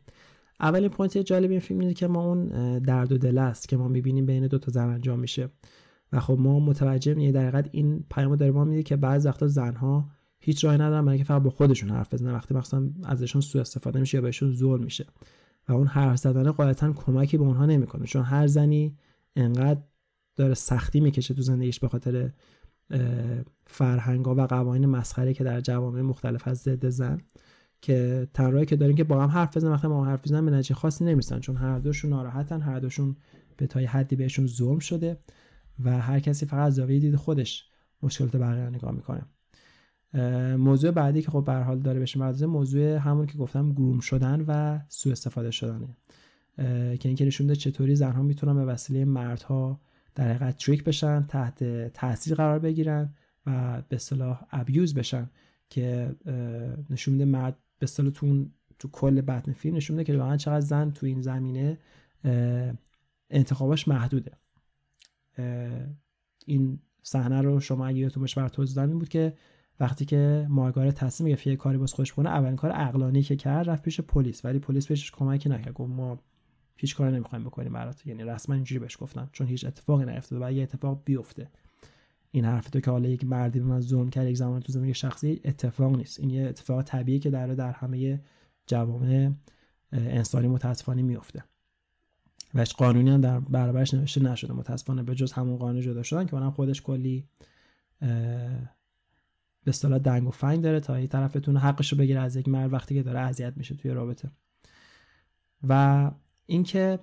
[0.61, 3.88] اولین point جالب این فیلم اینه که ما اون درد و دل است که ما
[3.88, 5.48] می‌بینیم بین دو تا زن انجام میشه.
[6.12, 9.46] و خب ما متوجه میشیم در حقیقت این پیام داره ما میده که بعضی وقتا
[9.46, 10.11] زنها
[10.44, 12.33] هیچ راهی ندارن برای فقط با خودشون حرف بزنن.
[12.35, 15.07] وقتی مثلا ازشون سوء استفاده میشه یا بهشون ظلم میشه.
[15.68, 18.07] و اون حرف زدن قاعدتا کمکی به اونها نمی‌کنه.
[18.07, 18.96] چون هر زنی
[19.37, 19.81] انقدر
[20.37, 22.31] داره سختی می‌کشه تو زندگیش به خاطر
[23.66, 27.20] فرهنگا و قوانین مسخره که در جوامع مختلف از ضد زن
[27.81, 30.74] که تنهایی که داریم که با هم حرف بزنن وقتی ما حرف بزنن به نتیجه
[30.74, 31.40] خاصی نمی‌رسن.
[31.40, 33.16] چون هر دوشون ناراحتن هر دوشون
[33.57, 35.18] به تای حدی بهشون ظلم شده
[35.85, 37.68] و هر کسی فقط از زاویه دید خودش
[38.02, 39.22] مشکلات بقیه نگاه می‌کنه.
[40.59, 44.44] موضوع بعدی که خب به حال داره بشه مرزه موضوع همون که گفتم گروم شدن
[44.48, 45.96] و سوء استفاده شدنه.
[46.96, 49.81] که اینکه نشون چطوری زنها می‌تونن به وسیله مردها
[50.14, 53.14] در حقیقت تریک بشن تحت تاثیر قرار بگیرن
[53.46, 55.31] و به اصطلاح ابیوز بشن.
[55.70, 56.16] که
[56.90, 58.46] نشون میده مرد به اصطلاح تو
[58.79, 61.79] تو کل بطن فیلم نشون میده که واقعا چقدر زن تو این زمینه
[63.31, 64.33] انتخاباش محدوده.
[66.46, 69.33] این صحنه رو شما اگه یادتون باشه توضیح بود که
[69.83, 73.71] وقتی که مارگارت تصمیم گرفت یه کاری باز خوش کنه اولین کار عقلانی که کرد
[73.71, 74.45] رفت پیش پلیس.
[74.45, 75.75] ولی پلیس بهش کمکی نکرد.
[75.75, 76.18] گفت ما
[76.77, 78.07] هیچ کاری نمی‌خوایم بکنیم برات.
[78.07, 79.29] یعنی رسما اینجوری بهش گفتن.
[79.33, 80.47] چون هیچ اتفاقی نیفتاده.
[80.47, 81.49] و یه اتفاق بیفته.
[82.31, 84.95] این حرف تو که حالا یک مردی به من ظلم کرد یک زمان تو زندگی
[84.95, 86.21] شخصی اتفاق نیست.
[86.21, 88.21] این یه اتفاق طبیعی که در در همه
[88.66, 89.33] جوامع
[89.92, 91.45] انسانی متاسفانه میفته
[92.55, 94.53] و قانونی هم در برابرش نوشته نشده.
[94.53, 97.25] متاسفانه به جز همون قانون جدا شدن که اونم خودش کلی
[99.64, 102.72] به اصطلاح دنگ و فنگ داره تا این طرفتون حقش رو بگیره از یک مرد
[102.72, 104.31] وقتی که داره اذیت میشه توی رابطه.
[105.68, 106.11] و
[106.46, 106.98] اینکه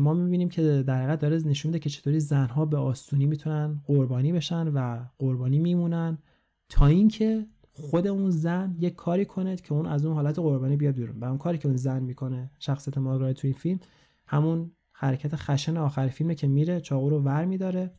[0.00, 4.32] ما می‌بینیم که در حقیقت داره نشون میده که چطوری زنها به آستونی می‌تونن قربانی
[4.32, 6.18] بشن و قربانی میمونن
[6.68, 10.94] تا اینکه خود اون زن یک کاری کنه که اون از اون حالت قربانی بیاد
[10.94, 11.20] بیرون.
[11.20, 13.80] و اون کاری که اون زن می‌کنه شخصیت مارگارت توی این فیلم
[14.26, 17.90] همون حرکت خشن آخر فیلمه که میره چاقو رو ور میداره.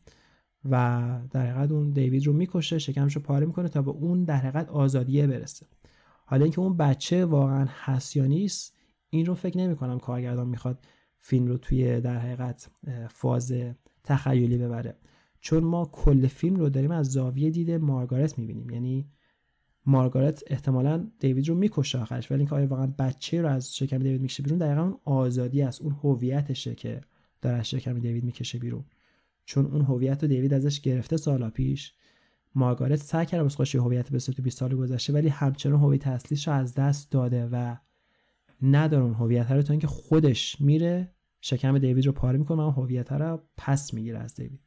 [0.70, 4.36] و در حقیقت اون دیوید رو می‌کشه شکمش رو پاره می‌کنه تا به اون در
[4.36, 5.66] حقیقت آزادیه برسه.
[6.24, 8.76] حالا اینکه اون بچه واقعا هست یا نیست
[9.10, 10.86] این رو فکر نمی کنم کارگردان می‌خواد
[11.18, 12.70] فیلم رو توی در حقیقت
[13.10, 13.54] فاز
[14.04, 14.96] تخیلی ببره.
[15.40, 18.70] چون ما کل فیلم رو داریم از زاویه دید مارگارت می‌بینیم.
[18.70, 19.08] یعنی
[19.86, 24.20] مارگارت احتمالا دیوید رو می‌کشه آخرش ولی اینکه آیا واقعا بچه رو از شکم دیوید
[24.20, 27.00] می‌کشه بیرون دقیقا اون آزادی است اون هویتشه که
[27.42, 28.84] داره از شکم دیوید می‌کشه بیرون.
[29.46, 31.94] چون اون هویت رو دیوید ازش گرفته سالا پیش.
[32.54, 36.48] مارگارت سعی کرده واسه خوشی هویت به تو 20 سال گذشته ولی همچنان هویت اصلیش
[36.48, 37.76] رو از دست داده و
[38.62, 43.12] نداره اون هویت رو تا اینکه خودش میره شکم دیوید رو پاره می‌کنه و هویت
[43.12, 44.60] رو پس می‌گیره از دیوید.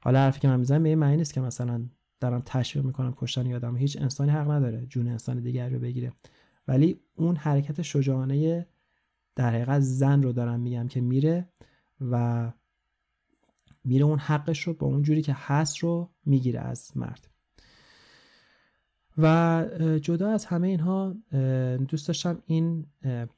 [0.00, 1.88] حالا حرفی که من می‌زنم به این معنی نیست که مثلا
[2.20, 3.76] دارم تشویق می‌کنم کشتن یادم.
[3.76, 6.12] هیچ انسانی حق نداره جون انسان دیگر رو بگیره.
[6.68, 8.66] ولی اون حرکت شجاعانه
[9.36, 11.48] در حقیقت زن رو دارم میگم که میره
[12.00, 12.52] و
[13.84, 17.28] میره اون حقش رو با اون جوری که هست رو می‌گیره از مرد.
[19.18, 19.64] و
[20.02, 21.14] جدا از همه اینها
[21.88, 22.86] دوست داشتم این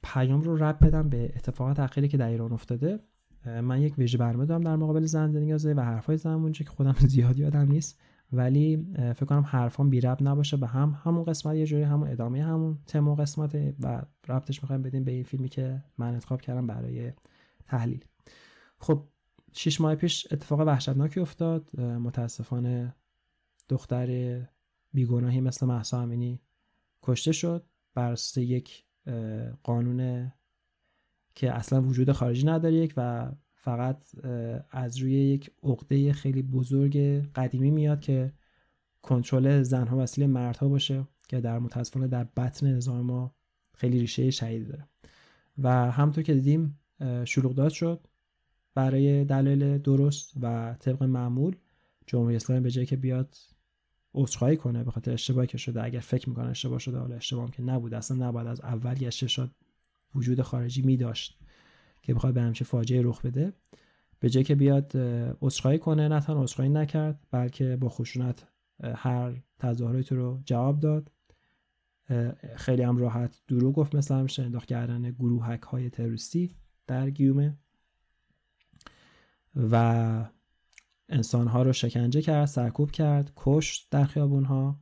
[0.02, 3.00] پیام رو رب بدم به اتفاقات اخیری که در ایران افتاده.
[3.46, 6.94] من یک ویژه برنامه دارم در مقابل زن زندگی و حرفای زن اونجا که خودم
[7.08, 8.00] زیاد یادم نیست.
[8.32, 10.98] ولی فکر کنم حرفام بی رب نباشه به هم.
[11.04, 15.12] همون قسمت یه جوری همون ادامه همون تم و قسمت و ربطش می‌خوایم بدیم به
[15.12, 17.12] این فیلمی که من انتخاب کردم برای
[17.66, 18.04] تحلیل.
[18.78, 19.08] خب
[19.52, 21.80] شش ماه پیش اتفاق وحشتناکی افتاد.
[21.80, 22.94] متاسفانه
[23.68, 24.40] دختر
[24.92, 26.40] بیگناهی مثل محسا امینی
[27.02, 28.84] کشته شد بر یک
[29.62, 30.32] قانون
[31.34, 34.24] که اصلا وجود خارجی نداره یک و فقط
[34.70, 36.96] از روی یک عقده خیلی بزرگ
[37.34, 38.32] قدیمی میاد که
[39.02, 43.34] کنترل زنها وسیله مردها باشه که در متاسفانه در بطن نظام ما
[43.74, 44.88] خیلی ریشه شهید داره.
[45.58, 46.78] و همطور که دیدیم
[47.24, 48.06] شلوغ داد شد.
[48.76, 51.56] برای دلایل درست و طبق معمول
[52.06, 53.36] جمهوری اسلامی به جایی که بیاد
[54.14, 55.82] عذرخواهی کنه به خاطر اشتباهی که شده.
[55.82, 57.94] اگر فکر می‌کنه اشتباه شده حالا اشتباه که نبود.
[57.94, 59.50] اصلا نباید از اول گشته
[60.14, 61.38] وجود خارجی می داشت
[62.02, 63.52] که بخواد به همچه فاجعه رخ بده.
[64.20, 64.92] به جای که بیاد
[65.40, 66.08] عذرخواهی کنه.
[66.08, 68.46] نه تنها عذرخواهی نکرد بلکه با خشونت
[68.82, 71.12] هر تظاهراتی رو جواب داد.
[72.56, 76.54] خیلی هم راحت دروغ گفت مثلا همیشه انداخت کردن گروهک های تروریستی
[76.86, 77.58] در گیومه.
[79.56, 80.24] و
[81.08, 84.80] انسانها رو شکنجه کرد سرکوب کرد کشت در خیابون ها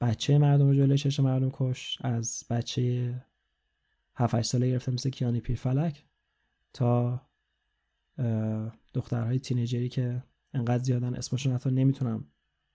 [0.00, 3.14] بچه مردم رو جلوی چشم مردم کش از بچه
[4.14, 6.06] 7 ساله گرفته مثل کیانی پیرفلک
[6.72, 7.20] تا
[8.94, 10.22] دخترهای تینیجری که
[10.54, 12.24] انقدر زیادن اسمشون حتی نمی‌تونم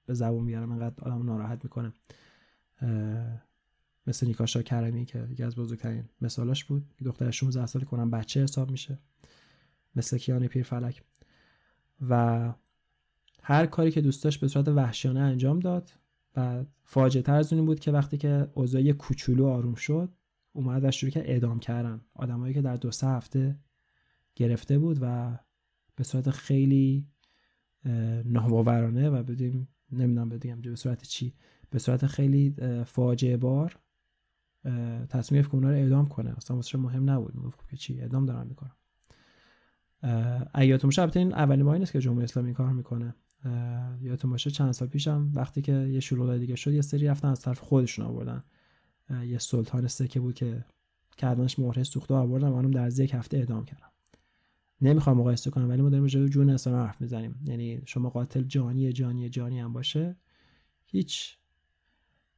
[0.06, 1.94] به زبون بیارم انقدر آدم ناراحت می‌کنه.
[4.08, 6.94] مثل نیکاشا کرمی که یکی از بزرگترین مثالاش بود.
[7.06, 9.00] دختر 16 ساله کنم بچه حساب میشه.
[9.96, 11.04] مثل کیان پیرفلک
[12.10, 12.54] و
[13.44, 15.92] هر کاری که دوست داشت به صورت وحشیانه انجام داد.
[16.36, 20.10] و فاجعه تر از بود که وقتی که اوضاع کوچولو آروم شد
[20.54, 22.02] اومد و شروع که اعدام کردن.
[22.14, 23.60] آدمایی که در دو سه هفته
[24.36, 25.40] گرفته بود و
[25.96, 27.08] به صورت خیلی
[28.26, 31.34] ناباورانه و بدیم نمی‌دونم بگم به صورت چی
[31.70, 33.80] به صورت خیلی فاجعه بار
[35.10, 36.38] تصمیم گرفت که اونا رو اعدام کنه.
[36.38, 37.36] اصلا مهم نبود.
[37.36, 38.72] می‌گفت که چی؟ اعدام دارن می‌کنن
[40.54, 43.16] اگه یادتون باشه این اولین باری نیست که جمهوری اسلامی کار می‌کنه.
[44.02, 47.42] یادتون باشه چند سال پیشم وقتی که یه شلوغ دیگه شد یه سری رفتن از
[47.42, 48.44] طرف خودشون آوردن.
[49.26, 50.66] یه سلطان سکه بود که
[51.18, 53.88] کردنش مهره سوخته آوردن و اونم در یک هفته اعدام کردن
[54.82, 57.40] نمی‌خوام مقایسه کنم ولی ما داریم راجع جون انسان حرف می‌زنیم.
[57.46, 60.16] یعنی شما قاتل جانی جانی جانی هم باشه
[60.86, 61.38] هیچ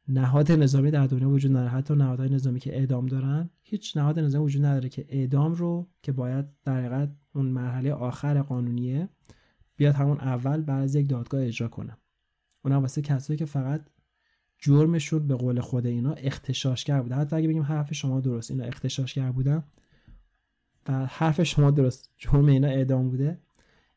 [0.08, 1.70] نهاد نظامی در دنیا وجود نداره.
[1.70, 6.12] حتی نهادهای نظامی که اعدام دارن هیچ نهاد نظامی وجود نداره که اعدام رو که
[6.12, 9.10] باید در حقیقت اون مرحله آخر قانونیه
[9.76, 11.98] بیاد همون اول بعد از یک دادگاه اجرا کنه.
[12.66, 13.90] اونم واسه کسایی که فقط
[14.60, 19.32] جرمشون به قول خود اینا اختشاشگر بوده حتی اگه بگیم حرف شما درست اینا اختشاشگر
[19.32, 19.64] بودن.
[20.88, 23.40] و حرف شما درست جرم اینا اعدام بوده.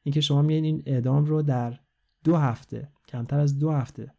[0.03, 1.81] اینکه شما میین این اعدام رو در
[2.25, 4.12] دو هفته کمتر از دو هفته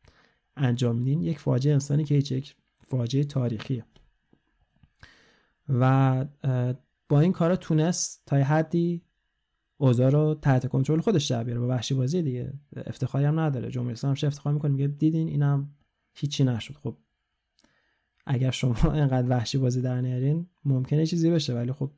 [0.57, 3.85] انجام میدین یک فاجعه انسانی که یک فاجعه تاریخیه.
[5.69, 6.25] و
[7.09, 9.01] با این کارا تونست تا حدی
[9.77, 11.59] اوضاع رو تحت کنترل خودش در بیاره.
[11.59, 13.71] با وحشی بازی دیگه افتخاری هم نداره.
[13.71, 15.75] جمهوری اسلامی افتخار می‌کنه؟ میگه دیدین اینم
[16.13, 16.73] هیچی نشد.
[16.73, 16.97] خب
[18.25, 21.91] اگر شما اینقدر وحشی بازی در نیارین ممکنه چیزی بشه ولی خب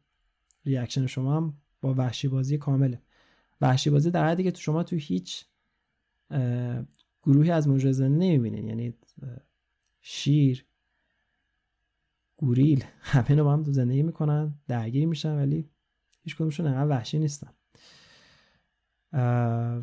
[0.66, 3.02] ریاکشن شما هم با وحشی بازی کامله.
[3.62, 5.46] وحشی بازی در حدی که تو شما تو هیچ
[7.24, 8.68] گروهی از مجرزانه نمی‌بینین.
[8.68, 8.94] یعنی
[10.02, 10.66] شیر
[12.38, 15.70] گوریل همه رو با هم تو زندگی می‌کنن درگیری میشن ولی
[16.24, 17.54] هیچ کدومشون انقدر وحشی نیستن.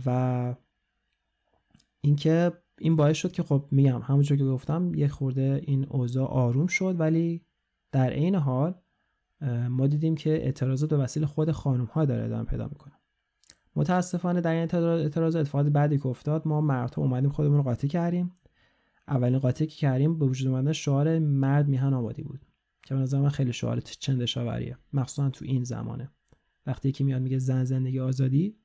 [0.06, 0.54] و
[2.00, 6.66] اینکه این باعث شد که خب میگم همونجور که گفتم یه خورده این اوضاع آروم
[6.66, 7.44] شد ولی
[7.92, 8.74] در عین حال
[9.68, 12.94] ما دیدیم که اعتراضات به وسیله خود خانم ها داره ادامه پیدا می‌کنه.
[13.76, 18.32] متاسفانه در این اعتراض اتفاقات بعدی که افتاد ما مردها اومدیم خودمون رو قاطی کردیم.
[19.08, 22.40] اولین قاطی که کردیم به وجود اومدن شعار مرد میهن آبادی بود
[22.82, 26.10] که به نظر من خیلی شعار چندشاوریه مخصوصا تو این زمانه.
[26.66, 28.56] وقتی که میاد میگه زن زندگی آزادی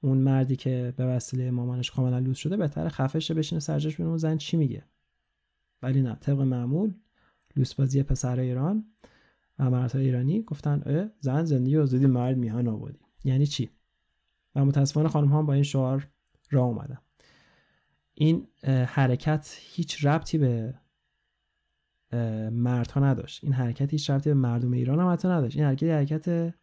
[0.00, 4.36] اون مردی که به وسیله مامانش کاملا لوس شده بهتره خفش بشینه سرجاش ببینه زن
[4.36, 4.84] چی میگه.
[5.82, 6.94] ولی نه طبق معمول
[7.56, 8.84] لوس بازی پسر ایران
[9.58, 13.03] و مردهای ایرانی گفتن زن زندگی آزادی مرد میهن آبادی.
[13.24, 13.70] یعنی چی؟
[14.54, 16.08] و متاسفانه خانم ها با این شعار
[16.50, 16.98] را اومدن.
[18.14, 18.46] این
[18.86, 20.74] حرکت هیچ ربطی به
[22.50, 23.44] مردها نداشت.
[23.44, 25.56] این حرکت هیچ ربطی به مردم ایران هم حتی نداشت.
[25.56, 26.54] این حرکت حرکت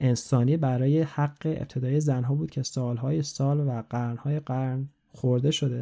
[0.00, 5.80] انسانی برای حق ابتدای زنها بود که سالهای سال و قرنهای قرن خورده شده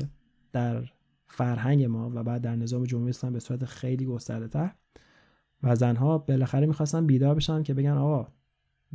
[0.53, 0.85] در
[1.27, 4.75] فرهنگ ما و بعد در نظام جمهوری اسلامی به صورت خیلی گسترده تر
[5.63, 8.29] و زنها بالاخره می‌خواستن بیدار بشن که بگن آقا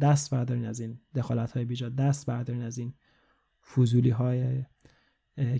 [0.01, 2.93] دست بردارین از این دخالت های بیجا دست بردارین از این
[3.75, 4.65] فضولی های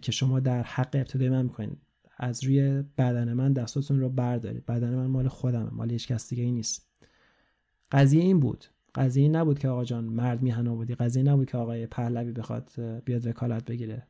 [0.01, 1.77] که شما در حق ابتدای من می‌کنین.
[2.17, 4.65] از روی بدن من دستاتون رو بردارید.
[4.65, 6.89] بدن من مال خودمه مال هیچ کس دیگه ای نیست.
[7.91, 8.65] قضیه این بود.
[8.95, 12.71] قضیه این نبود که آقا جان مرد میهن بودی قضیه نبود که آقای پهلوی بخواد
[13.05, 14.07] بیاد وکالت بگیره.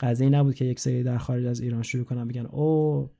[0.00, 3.10] قضیه نبود که یک سری در خارج از ایران شروع کنن بگن او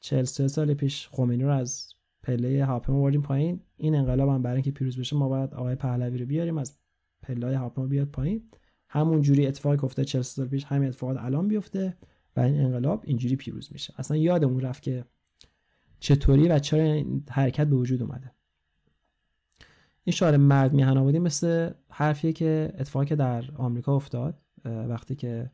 [0.00, 3.60] 43 سال پیش خمینی رو از پله هاپم آوردیم پایین.
[3.76, 6.78] این انقلاب هم برای اینکه پیروز بشه ما باید آقای پهلوی رو بیاریم از
[7.22, 8.42] پله هاپم بیاد پایین.
[8.88, 11.96] همون جوری اتفاقی افتاد 40 سال پیش همین اتفاقات الان بیفته
[12.36, 13.94] و این انقلاب اینجوری پیروز میشه.
[13.98, 15.04] اصلا یادمون رفت که
[16.00, 18.32] چطوری و چرا حرکت به وجود اومده.
[20.04, 25.50] این شعار مرد میهن آبادی مثل حرفیه که اتفاقی که در آمریکا افتاد وقتی که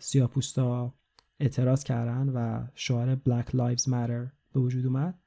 [0.00, 0.94] سیاپوستا
[1.40, 5.18] اعتراض کردن و شعار Black Lives Matter به وجود اومد.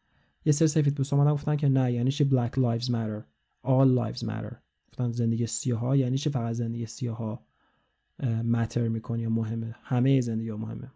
[0.46, 3.24] یه سری سفید پوستا اومدن گفتن که نه یعنی چی؟ Black Lives Matter.
[3.66, 4.56] All Lives Matter.
[4.88, 7.46] گفتن زندگی سیاها یعنی چی فقط زندگی سیاها
[8.44, 10.92] ماتر می‌کنه یا مهمه؟ همه زندگی ها مهمه.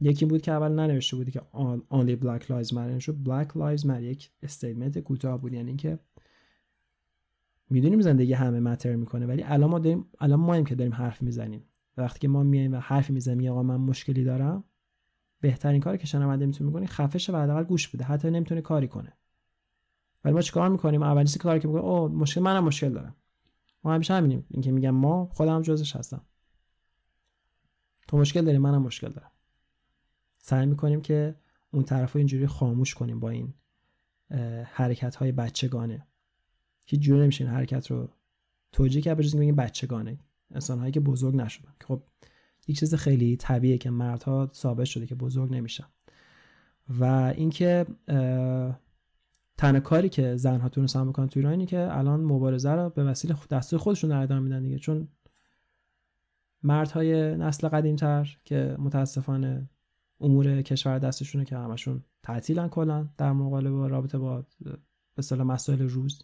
[0.00, 1.42] یکی بود که اول ننوشته بودی که
[1.90, 2.98] only black lives matter.
[2.98, 5.52] شد black lives matter یک استیتمنت کوتاه بود.
[5.52, 5.98] یعنی که
[7.70, 11.64] می‌دونیم زندگی همه ماتر می‌کنه ولی الان ما داریم الان ما که داریم حرف می‌زنیم.
[11.96, 14.64] وقتی که ما میایم و حرف می‌زنیم آقا من مشکلی دارم.
[15.46, 18.04] بهترین کاری که شنونده می‌تونه می‌کنه خفش بعد اول گوش بده.
[18.04, 19.12] حتی نمی‌تونه کاری کنه.
[20.24, 23.16] ولی ما چیکار می‌کنیم؟ اولین کاری که می‌کنیم او مشکل منم مشکل دارم.
[23.84, 24.46] ما همیشه همینیم.
[24.50, 26.22] اینکه میگم ما خودم جزش هستم.
[28.08, 29.30] تو مشکل داری منم مشکل دارم.
[30.38, 31.34] سعی می‌کنیم که
[31.70, 33.54] اون طرف رو اینجوری خاموش کنیم با این
[34.64, 36.06] حرکت های بچگانه.
[36.86, 38.08] هیچ جوری نمیشه این حرکت رو
[38.72, 40.18] توجیه کرد بجز بگیم بچگانه.
[40.50, 41.74] انسان هایی که بزرگ نشدن.
[41.80, 42.02] خب
[42.66, 45.84] یک چیز خیلی طبیعیه که مردها ثابت شده که بزرگ نمیشن.
[47.00, 47.04] و
[47.36, 47.86] اینکه
[49.58, 53.36] تنها کاری که زنها تونستن بکنن تو ایران اینه که الان مبارزه رو به وسیله
[53.50, 54.78] دست خودشون در ادامه میدن دیگه.
[54.78, 55.08] چون
[56.62, 59.68] مردهای نسل قدیمتر که متاسفانه
[60.20, 64.44] امور کشور دستشونه که همشون تعطیلن کلا در مقابل با رابطه با
[65.14, 66.22] به مسائل روز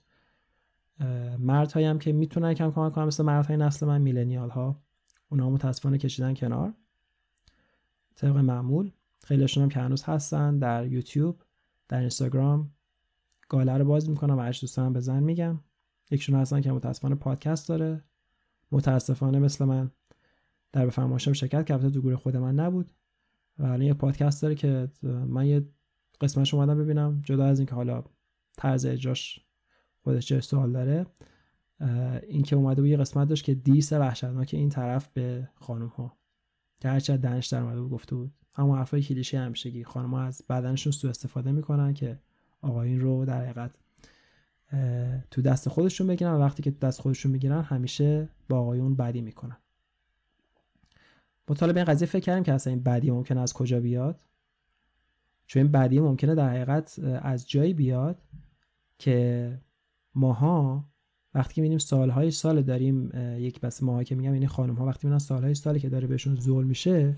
[1.38, 4.82] مردهایی هم که می‌تونن کم کمک کنن مثل مردهای نسل من میلنیال ها
[5.32, 6.74] اونا متاسفانه کشیدن کنار.
[8.14, 8.92] طبق معمول
[9.24, 11.42] خیلیشون هم که هنوز هستن در یوتیوب
[11.88, 12.70] در اینستاگرام
[13.48, 15.60] گاله رو باز می‌کنم و اش دوستان به زن میگم.
[16.10, 18.04] یکشون هستن که متاسفانه پادکست داره.
[18.72, 19.90] متاسفانه مثل من
[20.72, 22.92] در بفرمایشم شرکت کرده تو گروه خود من نبود.
[23.58, 25.68] و الان یه پادکست داره که من یه
[26.20, 28.04] قسمتش اومدم ببینم جدا از اینکه حالا
[28.56, 29.40] طرز اجراش
[30.02, 31.06] خودش چه سوال داره.
[32.28, 36.16] اینکه اومده بود یه قسمت داشت که دیس وحشتناک این طرف به خانم ها
[36.80, 38.32] که هرچه دنش در اومده بود گفته بود.
[38.54, 39.84] همون حرفای کلیشه همیشگی.
[39.84, 42.18] خانم ها از بدنشون سوء استفاده می‌کنن که
[42.62, 43.70] آقایون رو در حقیقت
[45.30, 49.20] تو دست خودشون بگیرن و وقتی که تو دست خودشون می‌گیرن همیشه با آقایون بدی
[49.20, 49.56] می‌کنن.
[51.48, 54.20] مطالبه این قضیه فکر کردیم که اصلا این بدی ممکنه از کجا بیاد؟
[55.46, 58.22] چون این بدی ممکنه در حقیقت از جایی بیاد
[58.98, 59.58] که
[60.14, 60.91] ماها
[61.34, 65.06] وقتی که می‌بینیم سالهای سال داریم یک بس ماها که میگم یعنی خانم ها وقتی
[65.06, 67.16] می‌بینن سالهای سالی که داره بهشون ظلم میشه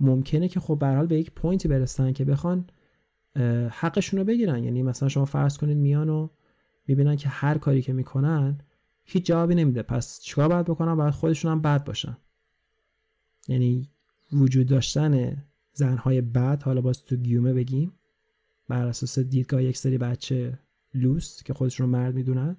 [0.00, 2.66] ممکنه که خب به به یک پوینتی برسن که بخوان
[3.70, 4.64] حقشون رو بگیرن.
[4.64, 6.28] یعنی مثلا شما فرض کنید میان و
[6.86, 8.58] می‌بینن که هر کاری که می‌کنن
[9.04, 9.82] هیچ جوابی نمیده.
[9.82, 12.16] پس چیکار باید بکنن؟ باید خودشون هم بد باشن.
[13.48, 13.88] یعنی
[14.32, 17.92] وجود داشتن زنهای بد حالا باز تو گیومه بگیم
[18.68, 20.58] بر اساس دیدگاه یک سری بچه
[20.94, 22.56] لوس که خودشون رو مرد می‌دونن.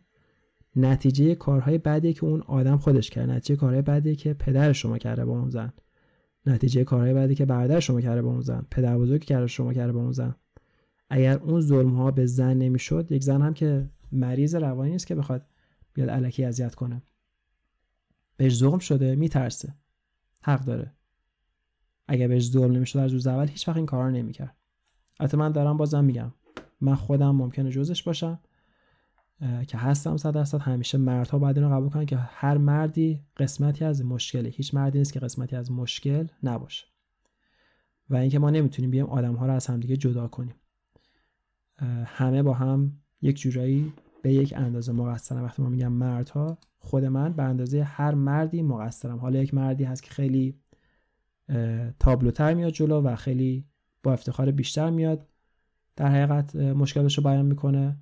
[0.76, 5.26] نتیجه کارهای بدی که اون آدم خودش کرده نتیجه کارهای بدی که پدر شما کرده
[5.26, 5.74] با اون زن.
[6.46, 8.66] نتیجه کارهای بعدی که برادر شما کرده با اون زن.
[8.72, 10.36] پدر بزرگ کرده شما کرده با اون زن.
[11.10, 15.16] اگر اون ظلم ها به زن نمی‌شد یک زن هم که مریض روانی است که
[15.16, 15.46] بخواد
[15.94, 17.02] بیاد علکی اذیت کنه.
[18.38, 19.76] بهش ظلم شده میترسه.
[20.42, 20.92] حق داره.
[22.08, 24.56] اگر بهش ظلم نمی‌شد از روز اول هیچ وقت این کارا نمی‌کرد.
[25.20, 26.34] البته من دارم بازم میگم.
[26.82, 28.40] من خودم ممکنه جزش باشم.
[29.68, 30.62] که هستم صد درصد.
[30.62, 34.50] همیشه مردها باید اینو قبول کنن که هر مردی قسمتی از مشکله.
[34.50, 36.86] هیچ مردی نیست که قسمتی از مشکل نباشه.
[38.10, 40.56] و اینکه ما نمی‌تونیم بیایم آدم ها رو از همدیگه جدا کنیم.
[42.06, 45.42] همه با هم یک جورایی به یک اندازه مقصرن.
[45.42, 49.18] وقتی ما میگم مردها خود من به اندازه هر مردی مقصرم.
[49.18, 50.60] حالا یک مردی هست که خیلی
[52.00, 53.66] تابلوتر میاد جلو و خیلی
[54.04, 55.28] با افتخار بیشتر میاد.
[55.96, 57.98] در حقیقت مشکلش رو بیان می‌کنه.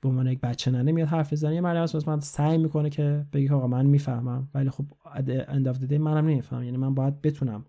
[0.00, 3.26] به عنوان یک بچه ننه میاد حرف بزنه یه مردی هست من سعی می‌کنه که
[3.32, 4.84] بگی آقا من می‌فهمم ولی خب
[5.48, 6.62] اند اف منم نمی‌فهمم.
[6.62, 7.64] یعنی من باید بتونم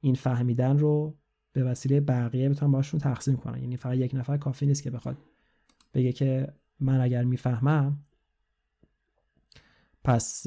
[0.00, 1.14] این فهمیدن رو
[1.52, 3.62] به وسیله بقیه بتونم باشون تقسیم کنم.
[3.62, 5.16] یعنی فقط یک نفر کافی نیست که بخواد
[5.94, 7.98] بگه که من اگر می‌فهمم
[10.04, 10.46] پس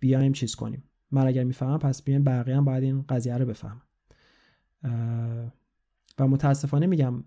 [0.00, 0.82] بیایم چیز کنیم.
[1.10, 3.82] من اگر می‌فهمم پس بیایم بقیه هم باید این قضیه رو بفهمم
[6.18, 7.24] و متاسفانه میگم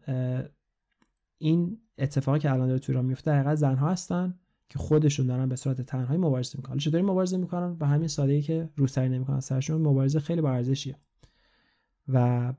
[1.39, 5.55] این اتفاقی که الان داره تو ایران میفته حقیقت زنها هستن که خودشون دارن به
[5.55, 6.77] صورت تنهایی مبارزه می‌کنن.
[6.77, 10.95] چطوری مبارزه می‌کنن؟ به همین ساده‌ای که روسری نمی‌کنن سرشون مبارزه خیلی با ارزشیه.
[12.07, 12.53] و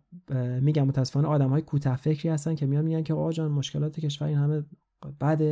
[0.61, 4.29] میگم متاسفانه آدم های کوتاه فکری هستن که میان میگن که آقا جان مشکلات کشور
[4.29, 4.63] این همه
[5.19, 5.43] بعد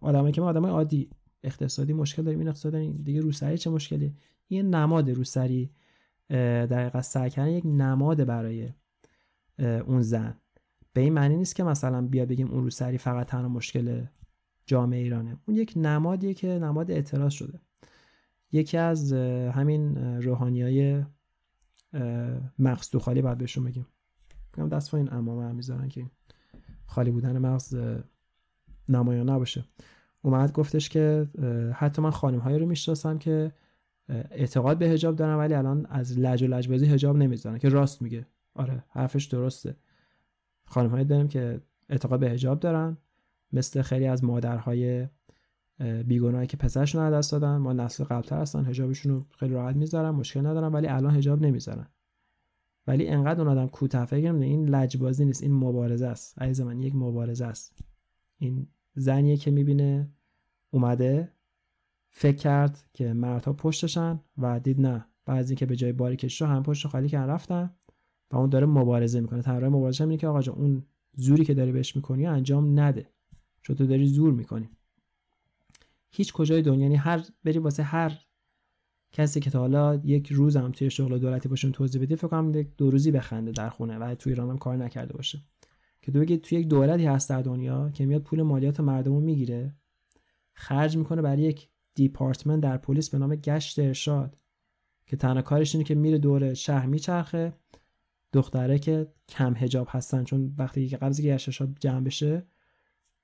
[0.00, 1.10] آدمایی که ما آدمای عادی
[1.42, 4.14] اقتصادی مشکل داریم این اقتصادی دیگه روسری چه مشکلی؟
[4.48, 5.70] این نماد روسری
[6.28, 8.68] در حقیقت سعی یک نماد برای
[9.58, 10.34] اون زن.
[10.96, 14.04] به این معنی نیست که مثلا بیا بگیم اون روسری فقط تنها مشکل
[14.66, 15.36] جامعه ایرانه.
[15.46, 17.60] اون یک نمادیه که نماد اعتراض شده.
[18.52, 21.04] یکی از همین روحانی های
[22.58, 23.86] مغز تو خالی باید بهشون بگیم.
[24.54, 26.06] بگم دست این امامه هم می‌ذارن که
[26.86, 27.76] خالی بودن مغز
[28.88, 29.64] نمایان نباشه.
[30.22, 31.28] اومد گفتش که
[31.74, 33.52] حتی من خانم هایی رو می‌شناسم که
[34.08, 38.26] اعتقاد به هجاب دارن ولی الان از لج و لجبازی هجاب نمی‌ذارن که راست میگه.
[38.54, 39.76] آره حرفش درسته.
[40.66, 42.96] خانم هایی داریم که اعتقاد به هجاب دارن
[43.52, 45.08] مثل خیلی از مادرهای
[46.06, 50.10] بیگناهی که پسرشون رو دست دادن ما نسل قبلتر هستن هجابشون رو خیلی راحت می‌ذارن
[50.10, 51.86] مشکل ندارن ولی الان هجاب نمی‌ذارن.
[52.86, 56.42] ولی انقدر اون آدم کوتاه فکر این لجبازی نیست این مبارزه است.
[56.42, 57.74] عزیز من یک مبارزه است.
[58.38, 60.10] این زنیه که می‌بینه
[60.70, 61.32] اومده
[62.10, 65.06] فکر کرد که مردها پشتشن و دید نه.
[65.26, 67.70] بعضی که به جای باری کش رو هم پشت خالی کردن رفتن.
[68.30, 69.42] و اون داره مبارزه می‌کنه.
[69.42, 70.82] طرح مبارزه اینه که آقا جان اون
[71.16, 73.08] زوری که داری بهش می‌کنی انجام نده.
[73.62, 74.68] چون تو داری زور می‌کنی.
[76.10, 78.18] هیچ کجای دنیا یعنی هر بری واسه هر
[79.12, 82.52] کسی که تا حالا یک روز هم توی شغل دولتی باشون توضیح بدی فکر کنم
[82.52, 85.42] دو روزی بخنده در خونه و توی ایران هم کار نکرده باشه.
[86.02, 89.20] که تو بگی توی یک دولتی هست در دنیا که میاد پول مالیات مردم رو
[89.20, 89.74] می‌گیره
[90.52, 94.38] خرج می‌کنه برای یک دیپارتمنت در پلیس به نام گشت ارشاد
[95.06, 97.52] که تنها کارش اینه که میره دور شهر میچرخه
[98.36, 102.46] دختره که کم هجاب هستن چون وقتی که قبضی گشت ارشاد جمع بشه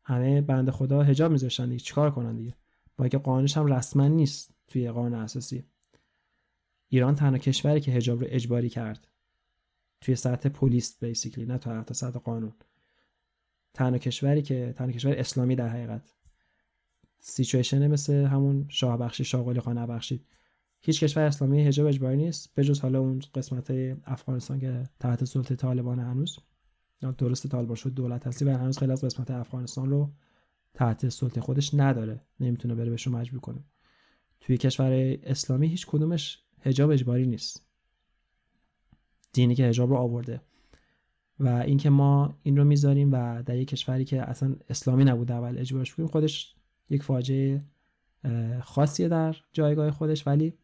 [0.05, 1.79] همه بند خدا هجاب میذاشتن دیگه.
[1.79, 2.55] چیکار کنن دیگه؟
[2.97, 5.65] با اینکه قانونش هم رسما نیست توی قانون اساسی.
[6.89, 9.09] ایران تنها کشوری که هجاب رو اجباری کرد.
[10.01, 12.53] توی سطح پلیس بیسیکلی نه تا حتی سطح قانون.
[13.75, 16.15] تنها کشوری که تنها کشور اسلامی در حقیقت.
[17.19, 20.27] سیچویشن مثل همون شاه بخشی شاه قلی خان بخشید
[20.85, 23.71] هیچ کشور اسلامی حجاب اجباری نیست به جز حالا اون قسمت
[24.05, 26.39] افغانستان که تحت سلطه طالبان هنوز.
[27.19, 30.13] درست طالبان شد دولت هستی و هنوز خیلی از قسمت افغانستان رو
[30.75, 32.21] تحت سلطه خودش نداره.
[32.41, 33.65] نمی‌تونه بره بهشون مجبور کنه.
[34.41, 37.67] توی کشور اسلامی هیچ کدومش حجاب اجباری نیست.
[39.33, 40.41] دینی که حجاب رو آورده.
[41.41, 45.59] و اینکه ما این رو می‌ذاریم و در یک کشوری که اصلا اسلامی نبوده اول
[45.59, 46.55] اجبارش بکنیم خودش
[46.91, 47.65] یک فاجعه
[48.63, 50.55] خاصیه در جایگاه خودش ولی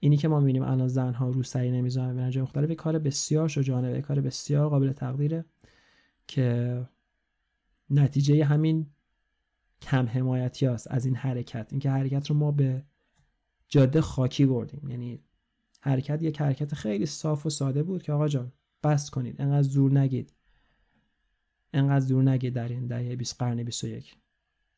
[0.00, 4.20] اینی که ما می‌بینیم الان زنها روسری نمی‌ذارن به جای مختلف کار بسیار شجاعانه کار
[4.20, 5.44] بسیار قابل تقدیره
[6.26, 6.88] که
[7.90, 8.86] نتیجه همین
[9.82, 11.68] کم حمایتی هست از این حرکت.
[11.70, 12.84] اینکه حرکت رو ما به
[13.68, 14.88] جاده خاکی بردیم.
[14.88, 15.20] یعنی
[15.80, 19.40] حرکت یک حرکت خیلی صاف و ساده بود که آقا جان بس کنید.
[19.40, 20.34] انقدر زور نگید.
[21.72, 24.16] انقدر زور نگید در این دهه 20 قرن 21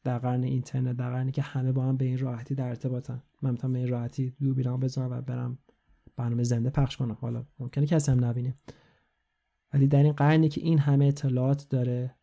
[0.07, 3.23] در قرن اینترنت در قرنی که همه با هم به این راحتی در ارتباطن.
[3.43, 5.59] من می‌تونم به این راحتی دو بیرام بزنم و برم
[6.17, 7.17] برنامه زنده پخش کنم.
[7.21, 8.55] حالا ممکنه کسی هم نبینه.
[9.73, 12.15] ولی در این قرنی که این همه اطلاعات داره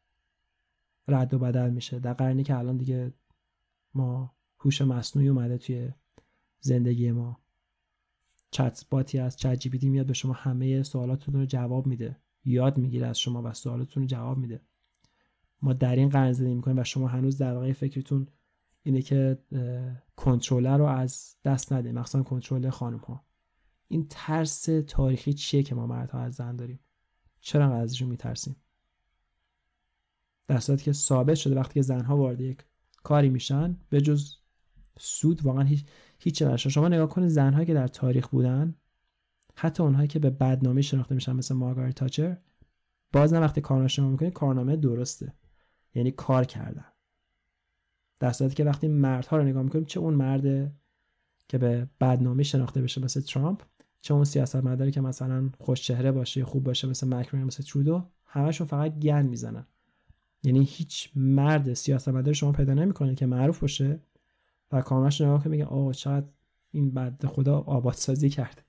[1.08, 2.00] رد و بدل میشه.
[2.00, 3.14] در قرنی که الان دیگه
[3.94, 5.92] ما هوش مصنوعی اومده توی
[6.60, 7.40] زندگی ما.
[8.52, 12.18] چت باتی از چت جی میاد به شما همه سوالاتتون رو جواب میده.
[12.46, 14.62] یاد می‌گیره از شما و سوالاتتون رو جواب میده.
[15.64, 18.28] ما در این قرن زندگی می‌کنیم و شما هنوز در واقع فکرتون
[18.84, 19.38] اینه که
[20.16, 23.24] کنترلر رو از دست نده مخصوصا کنترل خانم ها
[23.88, 26.80] این ترس تاریخی چیه که ما مردها از زن داریم؟
[27.40, 28.56] چرا ازشون میترسیم؟
[30.48, 32.66] در صورتی که ثابت شده وقتی که زنها وارد یک
[33.04, 34.36] کاری میشن به جز
[35.00, 35.86] سود واقعا هیچ
[36.20, 38.76] هیچ شما نگاه کنید زنهایی که در تاریخ بودن
[39.56, 42.38] حتی اونهایی که به بدنامی شناخته میشن مثل مارگارت تاچر
[43.14, 45.34] باز نه وقتی کارنامه شما می‌کنید کارنامه درسته.
[45.96, 46.86] یعنی کار کردن.
[48.20, 50.74] در صورتی که وقتی مردها رو نگاه می‌کنیم چه اون مرد
[51.48, 53.62] که به بدنامی شناخته بشه مثل ترامپ
[54.02, 58.68] چه اون سیاستمداری که مثلا خوش چهره باشه خوب باشه مثل مکرون مثل ترودو همشون
[58.68, 59.68] فقط گن می‌زنن.
[60.44, 64.00] یعنی هیچ مرد سیاستمداری شما پیدا نمی‌کنه که معروف باشه
[64.72, 66.26] و کاملش نگاه که میگه آه چقدر
[66.72, 68.64] این بد خدا آبادسازی کرد.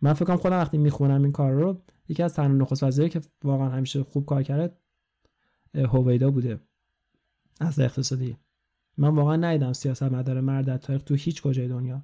[0.00, 3.20] من فکر کنم خودم وقتی می‌خونم این کار رو یکی از تنها نخست وزیری که
[3.44, 4.76] واقعا همیشه خوب کار کرده
[5.74, 6.60] هویدا بوده
[7.60, 8.36] از اقتصادی.
[8.96, 12.02] من واقعا ندیدم سیاست مدار مرد در تاریخ تو هیچ کجای دنیا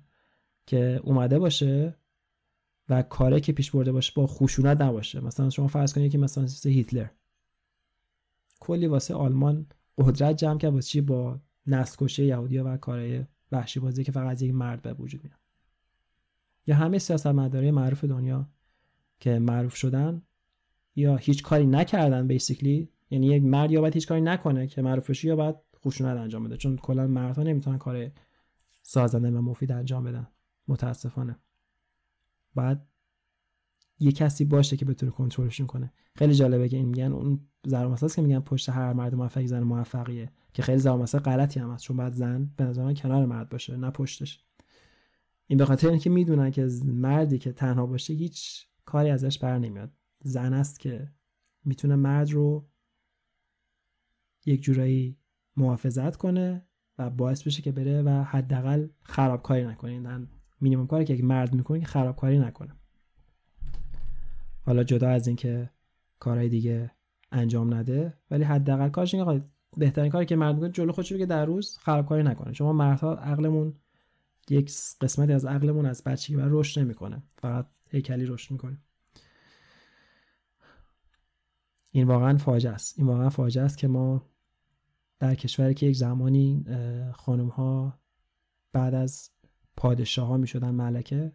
[0.66, 1.96] که اومده باشه
[2.88, 5.20] و کاری که پیش برده باشه با خشونت نباشه.
[5.20, 7.06] مثلا شما فرض کنید که مثلا هیتلر.
[8.60, 9.66] کلی واسه آلمان
[9.98, 14.42] قدرت جمع کرد واسه چی با نسل کشی یهودیا و کارهای وحشی بازی که فقط
[14.42, 15.38] یک مرد به وجود میاد.
[16.66, 18.48] یا همه سیاست مداره معروف دنیا
[19.20, 20.22] که معروف شدن
[20.96, 25.10] یا هیچ کاری نکردن بیسیکلی یعنی یک مرد یا باید هیچ کاری نکنه که معروف
[25.10, 26.56] بشه یا باید خشونت انجام بده.
[26.56, 28.10] چون کلا مردها نمی‌تونن کار
[28.82, 30.26] سازنده و مفید انجام بدن.
[30.68, 31.38] متاسفانه.
[32.54, 32.88] بعد
[33.98, 38.22] یه کسی باشه که بتونه کنترلشون کنه خیلی جالبه که این میگن اون ضرب که
[38.22, 40.32] میگن پشت هر مرد موفقی زن موفقیه.
[40.52, 43.76] که خیلی ضرب غلطی هم هست چون بعد زن به نظر من کنار مرد باشه
[43.76, 44.44] نه پشتش.
[45.46, 49.92] این به خاطر اینکه می‌دونن که مردی که تنها باشه هیچ کاری ازش بر نمیاد.
[50.20, 51.12] زن است که
[51.64, 52.68] می‌تونه مرد رو
[54.46, 55.18] یک جورایی
[55.56, 56.66] محافظت کنه
[56.98, 59.90] و باعث بشه که بره و حداقل خرابکاری نکنه.
[59.90, 60.28] این
[60.60, 62.76] مینیمم کاری که یک مرد می‌کنه که خرابکاری نکنه.
[64.60, 65.70] حالا جدا از اینکه
[66.18, 66.90] کارهای دیگه
[67.32, 69.44] انجام نده ولی حداقل کارش اینه
[69.76, 72.52] بهترین کاری که مرد می‌کنه جلو خودش که در روز خرابکاری نکنه.
[72.52, 73.74] شما مردها عقلمون
[74.50, 77.22] یک قسمتی از عقلمون از بچگی بر رشد نمی‌کنه.
[77.38, 78.78] فقط هیکلی رشد می‌کنه.
[81.90, 82.98] این واقعا فاجعه است.
[82.98, 84.26] این واقعا فاجعه است که ما
[85.18, 86.64] در کشوری که یک زمانی
[87.12, 87.98] خانم ها
[88.72, 89.30] بعد از
[89.76, 91.32] پادشاه ها می شدن ملکه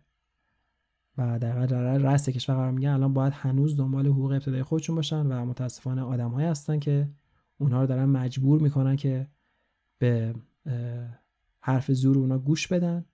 [1.18, 1.66] و در
[1.98, 6.48] رأس کشور قرار میگن الان باید هنوز دنبال حقوق ابتدایی خودشون باشن و متاسفانه آدمهایی
[6.48, 7.10] هستن که
[7.58, 9.28] اونها رو دارن مجبور می‌کنن که
[9.98, 10.36] به
[11.60, 13.06] حرف زور اونا گوش بدن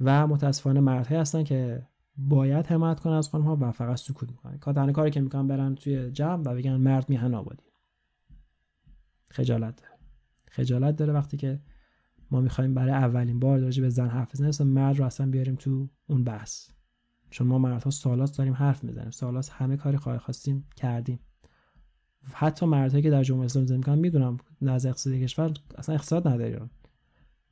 [0.00, 1.86] و متاسفانه مردهایی هستن که
[2.16, 4.58] باید حمایت کنن از خانم ها و فقط سکوت می‌کنن.
[4.58, 7.62] تنها کاری که می‌کنن برن توی جمع و بگن مرد میهن آبادی.
[9.30, 9.94] خجالت داره.
[10.50, 11.60] خجالت داره وقتی که
[12.30, 15.88] ما می‌خوایم برای اولین بار راجع به زن حرف بزنیم مرد رو اصلا بیاریم تو
[16.06, 16.68] اون بحث.
[17.30, 21.20] چون ما مردها سالات داریم حرف می‌زنیم سالات همه کاری خواهی خواستیم کردیم.
[22.32, 26.70] حتی مردهایی که در جمهوری اسلامی زندگی می‌کنن می‌دونم نظر اقتصادی کشور اصلا اقتصاد نداره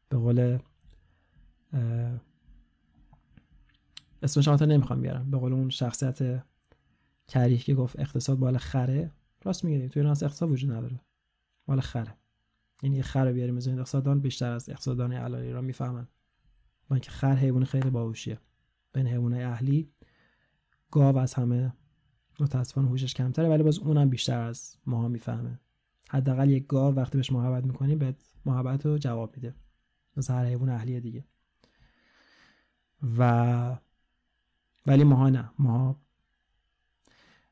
[0.09, 0.59] به قول
[4.23, 5.31] اسمش حتی نمی‌خوام بیارم.
[5.31, 6.45] به قول اون شخصیت
[7.29, 9.11] کریه که گفت اقتصاد بالا خره
[9.45, 11.01] راست میگه توی ایران اقتصاد وجود نداره.
[11.67, 12.15] بالا خره.
[12.83, 16.09] یعنی خر بیاریم از اقتصاددان بیشتر از اقتصاددان علای را می‌فهمن.
[16.89, 18.39] با اینکه خر حیوان خیلی باهوشیه.
[18.93, 19.91] بین حیوانات اهلی
[20.91, 21.73] گاو از همه
[22.41, 25.61] متاسفانه هوشش کمتره ولی باز اونم بیشتر از ماها می‌فهمه.
[26.09, 28.15] حداقل یک گاو وقتی بهش محبت می‌کنی به
[28.47, 29.55] محبت رو جواب میده.
[30.17, 31.25] مثل هر حیوان اهلی دیگه.
[33.19, 33.79] و
[34.87, 35.51] ولی ماها نه.
[35.59, 36.01] ماها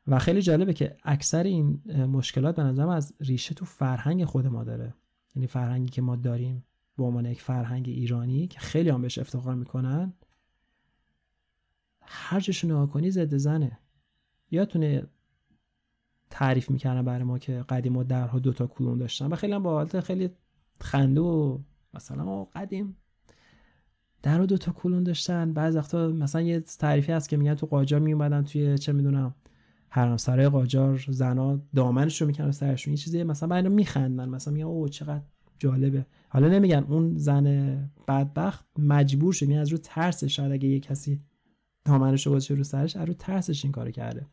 [0.07, 4.65] و خیلی جالبه که اکثر این مشکلات به نظرم از ریشه تو فرهنگ خود ما
[4.65, 4.95] داره.
[5.35, 6.65] یعنی فرهنگی که ما داریم
[6.97, 10.13] به عنوان یک فرهنگ ایرانی که خیلی هم بهش افتخار می‌کنن
[12.01, 13.79] هر جاشو نگاه کنی ضد زنه.
[14.51, 15.07] یادتونه
[16.31, 20.01] تعریف می‌کردن برای ما که قدیم درها دوتا کلون داشتن و خیلی هم با حالت
[20.01, 20.31] خیلی
[20.81, 21.59] خنده و
[21.95, 22.97] مثلا ما قدیم
[24.23, 25.53] در و دوتا کلون داشتن.
[25.53, 29.35] بعض وقتا مثلا یه تعریفی هست که میگن تو قاجار میومدن توی چه می‌دونم
[29.95, 32.93] حرمسرای قاجار زنا دامنش رو می‌کنن سرشون.
[32.93, 34.29] یه چیزی مثلا بعد میخندن.
[34.29, 35.23] مثلا میگن اوه چقدر
[35.59, 36.07] جالبه.
[36.29, 37.77] حالا نمیگن اون زن
[38.09, 41.21] بدبخت مجبور شد یعنی از رو ترسش شاید اگه یه کسی
[41.85, 44.27] دامنش رو رو سرش از رو ترسش این کارو کرده.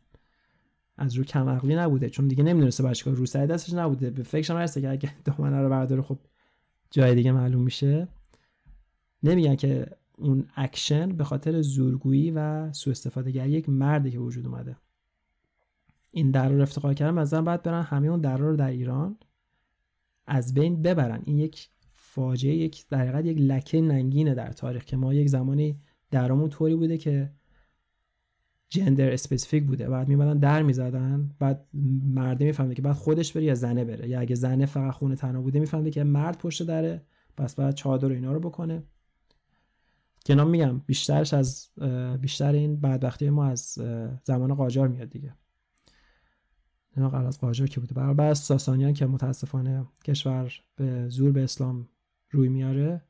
[0.98, 2.10] از رو کم عقلی نبوده.
[2.10, 4.10] چون دیگه نمی‌دونسته باشه که رو سر دستش نبوده.
[4.10, 6.20] به فکرش نرسه که اگه دامنه رو برداره خب
[6.92, 8.08] جای دیگه معلوم میشه.
[9.24, 9.88] نمیگن که
[10.18, 14.76] اون اکشن به خاطر زورگویی و سوء استفاده یک مردی که وجود اومده.
[16.12, 19.18] این در رو افتخار کردن مثلا باید برن همه اون در رو در ایران
[20.28, 21.22] از بین ببرن.
[21.26, 25.80] این یک فاجعه یک در یک لکه ننگینه در تاریخ که ما یک زمانی
[26.12, 27.32] درمون طوری بوده که
[28.70, 29.90] gender specific بوده.
[29.90, 31.68] بعد میمدن در می‌زدن بعد
[32.14, 34.10] مرده می‌فهمه که بعد خودش بره یا زنه بره.
[34.10, 37.06] یا اگه زنه فقط خونه تنها بوده می‌فهمه که مرد پشت دره
[37.38, 38.84] پس بعد چادر اینا رو بکنه.
[40.26, 41.70] که میگم بیشترش از
[42.22, 43.78] بیشتر این بدبختی ما از
[44.24, 45.34] زمان قاجار میاد دیگه.
[47.00, 47.94] اینا قبل از قاجار که بوده.
[47.94, 51.88] برای بعد ساسانیان که متاسفانه کشور به زور به اسلام
[52.32, 53.02] روی میاره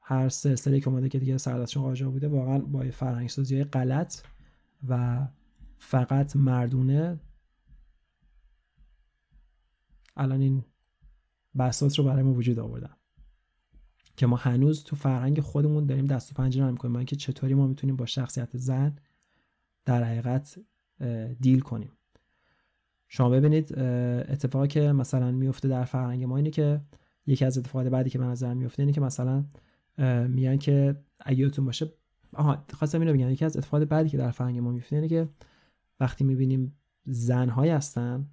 [0.00, 4.20] هر سلسله که اومده که دیگه سردستشون قاجار بوده واقعا با فرهنگ سازی های غلط
[4.88, 5.26] و
[5.78, 7.20] فقط مردونه.
[10.16, 10.64] الان این
[11.58, 12.96] بساط رو برای ما وجود آوردن
[14.16, 17.66] که ما هنوز تو فرهنگ خودمون داریم دست و پنجه نرم کنیم اینکه چطوری ما
[17.66, 18.96] می‌تونیم با شخصیت زن
[19.84, 20.58] در حقیقت
[21.40, 21.92] دیل کنیم.
[23.08, 23.78] شما ببینید
[24.28, 26.80] اتفاقی که مثلا میفته در فرهنگ ما اینه که
[27.26, 29.44] یکی از اتفاقات بعدی که به نظر میفته اینه که مثلا
[30.28, 31.92] میگن که اگه باشه
[32.34, 35.28] آها خواستم اینو بگم یکی از اتفاقات بعدی که در فرهنگ ما میفته اینه که
[36.00, 38.28] وقتی می‌بینیم زنهایی هستن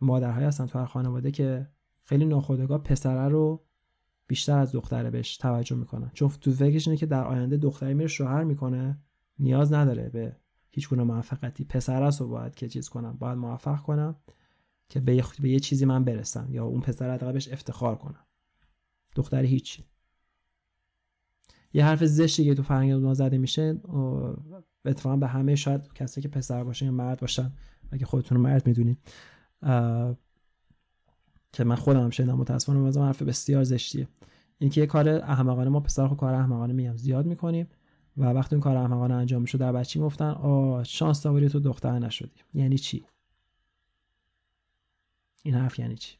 [0.00, 1.68] مادرهایی هستن تو هر خانواده که
[2.04, 3.64] خیلی ناخودآگاه پسره رو
[4.26, 6.10] بیشتر از دختره بهش توجه می‌کنن.
[6.14, 8.98] چون تو فکرش اینه که در آینده دختری میره شوهر می‌کنه
[9.38, 10.36] نیاز نداره به
[10.74, 11.64] هیچ گونه موفقیتی.
[11.64, 14.16] پسر رو باید که چیز کنم باید موفق کنم
[14.88, 18.26] که به یه, چیزی من برسم یا اون پسر بهش افتخار کنم.
[19.14, 19.84] دختر هیچی
[21.72, 23.80] یه حرف زشتی که تو فرهنگ ما زده میشه
[24.84, 27.52] اتفاقا به همه شاید کسی که پسر باشن یا مرد باشن
[27.90, 28.98] اگه خودتون مرد می‌دونید
[31.52, 34.08] که من خودم هم شنیدم متاسفانه حرف بسیار زشتیه.
[34.58, 37.66] این که یه کار احمقانه ما پسر کار احمقانه میگم زیاد می‌کنیم.
[38.16, 41.98] و وقتی اون کار احمقانه انجام میشه در بچی گفتن آ شانس داری تو دختر
[41.98, 42.40] نشدی.
[42.54, 43.06] یعنی چی؟
[45.42, 46.16] این حرف یعنی چی؟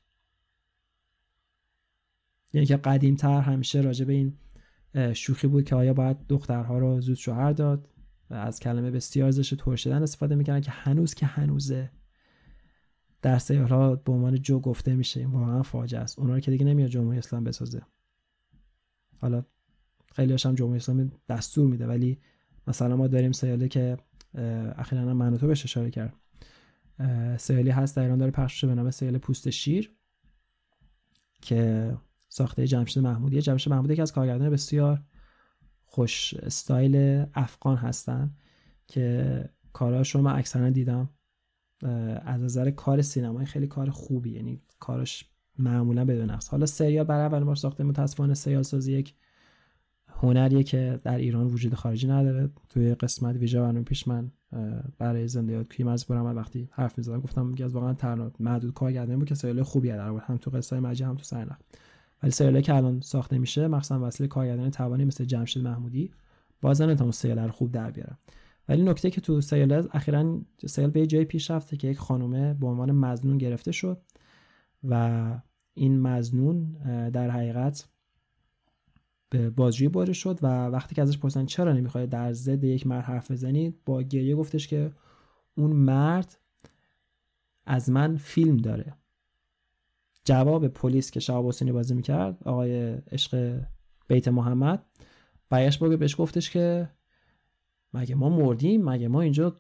[2.52, 4.38] یعنی که قدیم تر همیشه راجع به این
[5.14, 7.88] شوخی بود که آیا باید دخترها رو زود شوهر داد؟
[8.30, 11.90] از کلمه بسیار زشت ترشیدن استفاده می‌کنن که هنوز که هنوزه.
[13.22, 16.18] در سیارها به عنوان جو گفته میشه این واقعا فاجعه است.
[16.18, 17.82] اونا که دیگه نمیاد جمهوری اسلام بسازه.
[19.18, 19.44] حالا
[20.14, 22.18] خیلی هم جمهوری اسلامی دستور میده ولی
[22.66, 23.96] مثلا ما داریم سیاله که
[24.76, 26.14] اخیرا منوتو بهش اشاره کرد.
[27.38, 29.92] سیالی هست در ایران داره پخش به نام سیال پوست شیر
[31.42, 31.92] که
[32.28, 33.42] ساخته جمشید محمودی.
[33.42, 35.02] جمشید محمودی که از کارگردان بسیار
[35.84, 38.34] خوش استایل افغان هستن
[38.86, 41.10] که کاراشو من اکثرا دیدم
[42.24, 45.24] از نظر کار سینمایی خیلی کار خوبی یعنی کارش
[45.58, 46.48] معمولا بدون نقص.
[46.48, 49.14] حالا سریال برای اول بار ساخته متاسفانه سریال سازی یک
[50.22, 52.50] هنریه که در ایران وجود خارجی نداره.
[52.68, 54.30] توی قسمت ویژه برنامه پیش من
[54.98, 58.74] برای زنده یاد کیم از برام وقتی حرف می‌زدم گفتم میگه از واقعا تنها محدود
[58.74, 61.56] کارگردانی بود که سریال خوبی در هم تو قصه مجی هم تو سرنخ
[62.22, 66.10] ولی سریالی که الان ساخته میشه مخصوصا وسیله کارگردانی توانی مثل جمشید محمودی
[66.60, 68.18] بازم نمی‌تونم سریال رو خوب در بیارم
[68.68, 72.66] ولی نکته که تو سریال اخیرا سریال به جای پیش رفته که یک خانومه به
[72.66, 74.02] عنوان مزنون گرفته شد
[74.84, 75.24] و
[75.74, 76.72] این مزنون
[77.10, 77.88] در حقیقت
[79.32, 83.04] به بازجویی برده شد و وقتی که ازش پرسیدن چرا نمی‌خواد در ضد یک مرد
[83.04, 84.92] حرف بزنید با گریه گفتش که
[85.56, 86.38] اون مرد
[87.66, 88.94] از من فیلم داره.
[90.24, 93.60] جواب پلیس که شعب حسینی بازی می‌کرد آقای عشق
[94.08, 94.86] بیت محمد
[95.50, 96.88] برگشت باگه بهش گفتش که
[97.94, 99.56] مگه ما مردیم؟ مگه ما اینجا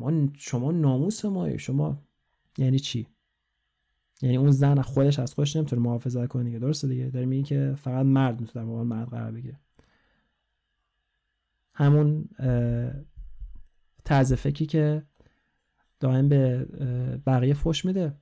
[0.00, 2.02] ما شما ناموس ما شما
[2.58, 3.06] یعنی چی؟
[4.22, 6.58] یعنی اون زن خودش از خودش نمی‌تونه محافظت کنه دیگه.
[6.58, 9.60] درسته دیگه؟ داره میگه که فقط مرد می‌تونه در مقابل مرد قرار بگیره.
[11.74, 12.28] همون
[14.04, 15.02] طرز فکری که
[16.00, 16.64] دائم به
[17.26, 18.14] بقیه فش میده.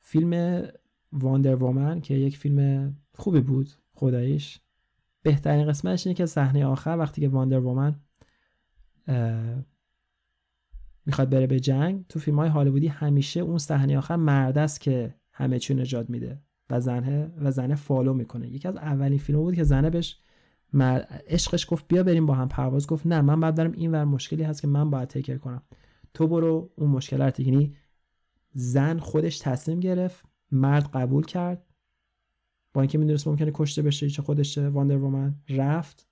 [0.00, 0.62] فیلم
[1.12, 4.60] واندر وومن که یک فیلم خوبی بود خداییش.
[5.22, 8.00] بهترین قسمتش اینه که صحنه آخر وقتی که واندر وومن
[11.06, 15.14] می‌خواد بره به جنگ تو فیلم های هالیوودی همیشه اون صحنه آخر مرد است که
[15.32, 18.48] همه چی نجات میده و زنه و زنه follow می‌کنه.
[18.48, 20.20] یکی از اولین فیلم بود که زنه بهش
[21.28, 22.48] عشقش گفت بیا بریم با هم.
[22.48, 25.38] پرواز گفت نه من بعد دارم این ور مشکلی هست که من باید take care
[25.38, 25.62] کنم.
[26.14, 27.76] تو برو اون مشکل رو یعنی
[28.52, 31.66] زن خودش تصمیم گرفت مرد قبول کرد.
[32.74, 36.08] با اینکه می‌دونست ممکنه کشته بشه چه خودشه Wonder Woman رفت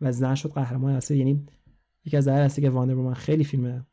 [0.00, 1.46] و زن شد قهرمان اصلی یعنی
[2.04, 3.86] یکی از دلایل اصلی که واندر وومن خیلی فیلم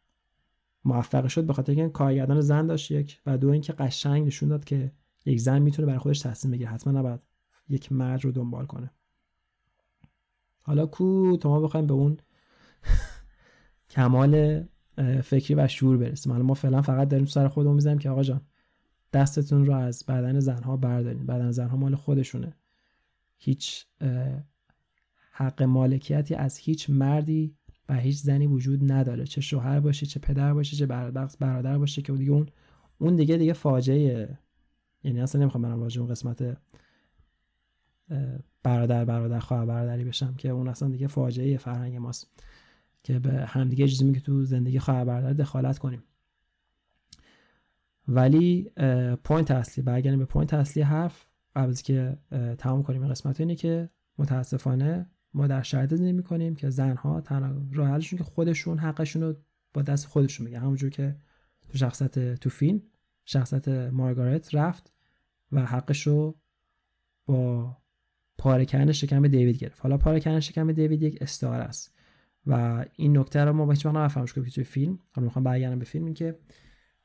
[0.85, 4.65] موفق شد به خاطر اینکه کارگردان زن داشت یک و دو اینکه قشنگ نشون داد
[4.65, 4.91] که
[5.25, 6.69] یک زن می‌تونه برای خودش تصمیم بگیره.
[6.69, 7.19] حتما نباید
[7.69, 8.91] یک مرد رو دنبال کنه.
[10.61, 12.17] حالا کو تا ما بخوایم به اون
[13.89, 14.63] کمال
[15.23, 16.31] فکری و شعور برسیم.
[16.31, 18.41] حالا ما فعلا فقط داریم سر خودمون می‌زنیم که آقا جان
[19.13, 21.25] دستتون رو از بدن زنها بردارین.
[21.25, 22.55] بدن زنها مال خودشونه.
[23.37, 23.85] هیچ
[25.31, 27.55] حق مالکیتی از هیچ مردی
[27.89, 29.25] و هیچ زنی وجود نداره.
[29.25, 30.85] چه شوهر باشه چه پدر باشه چه
[31.39, 32.49] برادر باشه که دیگه اون
[32.97, 34.37] اون دیگه دیگه فاجعه.
[35.03, 36.57] یعنی اصلا نمی‌خوام برم واژه اون قسمت
[38.63, 42.27] برادر برادر خواهر برادری بشم که اون اصلا دیگه فاجعه فرهنگ ماست
[43.03, 46.03] که به همدیگه اجازه که تو زندگی خواهر برادر دخالت کنیم.
[48.07, 48.71] ولی
[49.23, 51.25] point اصلی برگردیم به point اصلی حرف.
[51.55, 52.17] قبل که
[52.57, 57.61] تمام کنیم این قسمت اینه که متاسفانه ما در شرایط زندگی می‌کنیم که زنها تنها
[57.71, 59.35] راه که خودشون حقشون رو
[59.73, 61.15] با دست خودشون میگیرن همونجور که
[61.69, 62.81] تو شخصیت تو فیلم
[63.25, 64.93] شخصیت مارگارت رفت
[65.51, 66.39] و حقش رو
[67.25, 67.77] با
[68.37, 69.81] پاره شکم دیوید گرفت.
[69.81, 71.95] حالا پاره شکم دیوید یک استعاره است
[72.45, 75.85] و این نکته رو ما هیچ وقت نفهمیدیمش که توی فیلم حالا می‌خوام برگردم به
[75.85, 76.39] فیلم این که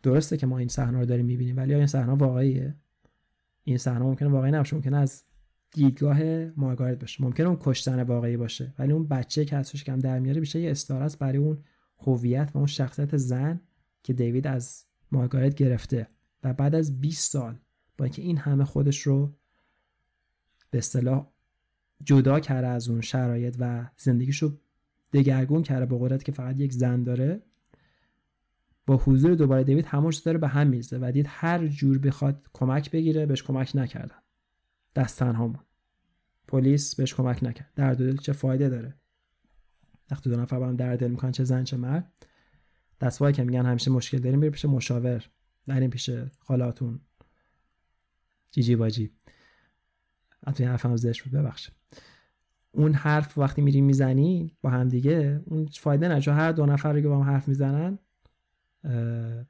[0.02, 2.76] درسته که ما این صحنه رو داریم می‌بینیم ولی این صحنه واقعیه؟
[3.64, 5.24] این صحنه ممکنه واقعی نباشه ممکنه از
[5.72, 7.24] دیدگاه مارگارت باشه.
[7.24, 10.70] ممکنه اون کشتن واقعی باشه ولی اون بچه که ازش کم در میاره بیشتر یه
[10.70, 11.58] استعاره است برای اون
[11.98, 13.60] هویت و اون شخصیت زن
[14.02, 16.08] که دیوید از مارگارت گرفته.
[16.44, 17.58] و بعد از 20 سال
[17.98, 19.34] با اینکه این همه خودش رو
[20.70, 21.26] به اصطلاح
[22.04, 24.58] جدا کرده از اون شرایط و زندگیشو
[25.12, 27.42] دگرگون کرده به قدرت که فقط یک زن داره
[28.86, 32.90] با حضور دوباره دیوید همونش داره به هم میزه و دید هر جور بخواد کمک
[32.90, 34.19] بگیره بهش کمک نکردن
[34.94, 35.64] دست تنها
[36.48, 37.72] پلیس بهش کمک نکرد.
[37.76, 38.94] در دل چه فایده داره؟
[40.10, 42.12] وقتی دو نفر با هم در دل می‌کنن چه زن چه مرد؟
[43.00, 45.30] دست که میگن همیشه مشکل داریم بریم پیش مشاور.
[45.68, 47.00] نریم پیش خالاتون
[48.50, 49.10] جی باجی.
[50.46, 51.52] حتی حرف هم زشت بود
[52.72, 57.08] اون حرف وقتی میری می‌زنی با هم دیگه اون فایده نه هر دو نفر که
[57.08, 57.98] با هم حرف می‌زنن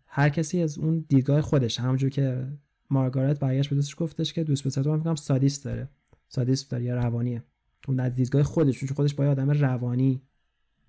[0.07, 2.47] هر کسی از اون دیدگاه خودش همونجور که
[2.91, 5.89] مارگارت برگشت به دوستش گفتش که دوست پسر من فکرم سادیست داره.
[6.29, 7.43] سادیست داره یا روانیه.
[7.89, 10.23] اون از دیدگاه خودش چون خودش با آدم روانی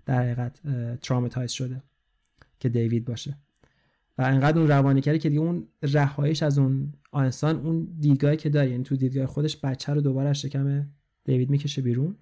[0.06, 0.60] در حقیقت
[1.02, 1.84] traumatize شده
[2.60, 3.38] که دیوید باشه.
[4.18, 8.50] و انقدر اون روانی کرده که دیگه اون رهایش از اون انسان اون دیدگاهی که
[8.50, 10.88] داره یعنی تو دیدگاه خودش بچه رو دوباره از شکم
[11.24, 12.16] دیوید می‌کشه بیرون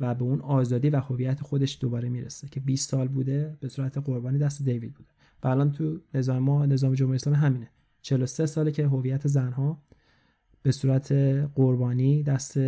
[0.00, 3.98] و به اون آزادی و هویت خودش دوباره می‌رسه که 20 سال بوده به صورت
[3.98, 5.10] قربانی دست دیوید بوده.
[5.42, 7.68] و الان تو نظام ما نظام جمهوری اسلامی همینه.
[8.04, 9.82] 43 ساله که هویت زنها
[10.62, 11.12] به صورت
[11.54, 12.58] قربانی دست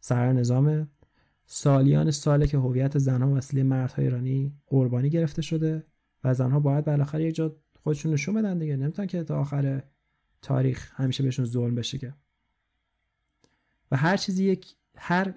[0.00, 0.88] سر نظام
[1.46, 5.86] سالیان ساله که هویت زنها وسیله مردهای ایرانی قربانی گرفته شده
[6.24, 8.76] و زنها باید بالاخره یک جا خودشون نشون بدن دیگه.
[8.76, 9.82] نمی‌تونن که تا آخر
[10.42, 12.14] تاریخ همیشه بهشون ظلم بشه که.
[13.90, 15.34] و هر چیزی یک هر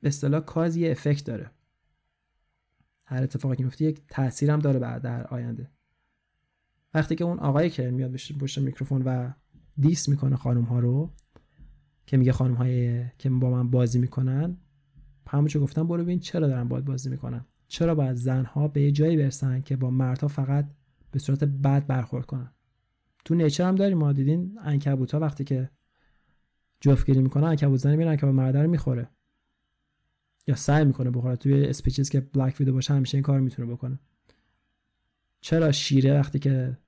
[0.00, 1.50] به اصطلاح کازی افکت داره.
[3.04, 5.70] هر اتفاقی که میفته یک تاثیر داره بعد در آینده.
[6.94, 9.32] وقتی که اون آقایی که میاد پشت میکروفون و
[9.78, 11.10] دیس می‌کنه خانم ها رو
[12.06, 14.56] که میگه خانم های که با من بازی می‌کنن
[15.28, 17.44] همونجور گفتم برو ببین چرا دارن باید بازی می‌کنن.
[17.68, 20.70] چرا باید زنها به یه جایی برسن که با مردها فقط
[21.10, 22.52] به صورت بد برخورد کنن؟
[23.24, 25.70] تو nature هم داریم ما دیدین؟ عنکبوت ها وقتی که
[26.80, 29.08] جفتگیری می‌کنه عنکبوت زنی میرن که با مرد رو می‌خوره.
[30.46, 31.36] یا سعی می‌کنه بخوره.
[31.36, 33.98] توی species که black widow باشه همیشه این کار می‌تونه بکنه.
[35.40, 36.78] چرا شیره وقتی که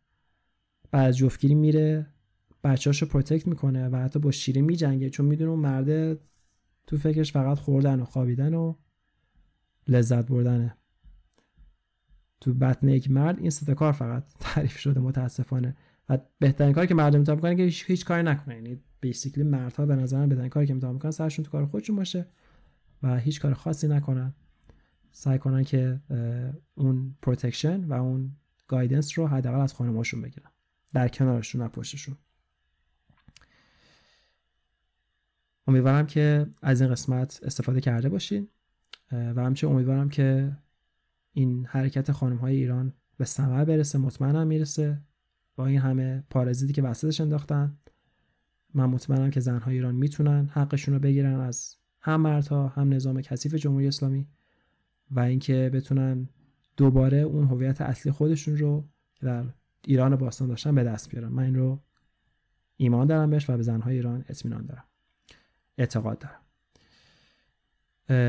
[0.91, 2.07] بعد جفتگیری میره
[2.65, 6.21] بچه‌اشو protect می‌کنه و حتی با شیره میجنگه؟ چون می‌دونه اون مرده
[6.87, 8.75] تو فکرش فقط خوردن و خوابیدن و
[9.89, 10.77] لذت بردنه.
[12.41, 15.77] تو بطن یک مرد این سه کار فقط تعریف شده متاسفانه.
[16.09, 18.55] و بهترین کاری که مردم می‌تونن بکنن که هیچ, هیچ کاری نکنن.
[18.55, 22.27] یعنی basically مردها به نظر بهترین کاری که می‌تونن بکنن سرشون تو کار خودشون باشه
[23.03, 24.35] و هیچ کار خاصی نکنن.
[25.13, 26.01] سعی کنن که
[26.75, 28.37] اون protection و اون
[28.71, 30.51] guidance رو حداقل از خانماشون بگیرن.
[30.93, 32.17] در کنارشون و پشتشون.
[35.67, 38.49] امیدوارم که از این قسمت استفاده کرده باشین
[39.13, 40.57] و همچنین امیدوارم که
[41.33, 45.01] این حرکت خانم های ایران به ثمر برسه مطمئنم می‌رسه.
[45.57, 47.79] با این همه پارازیتی که وسطش انداختن
[48.75, 53.55] من مطمئنم که زنهای ایران می‌تونن حقشون رو بگیرن از هم مردها هم نظام کثیف
[53.55, 54.29] جمهوری اسلامی
[55.11, 56.29] و اینکه بتونن
[56.81, 58.89] دوباره اون هویت اصلی خودشون رو
[59.21, 59.45] در
[59.85, 61.29] ایران باستان داشتن به دست بیارن.
[61.29, 61.81] من این رو
[62.77, 64.85] ایمان دارم بهش و به زنهای ایران اطمینان دارم.
[65.79, 66.41] اعتقاد دارم.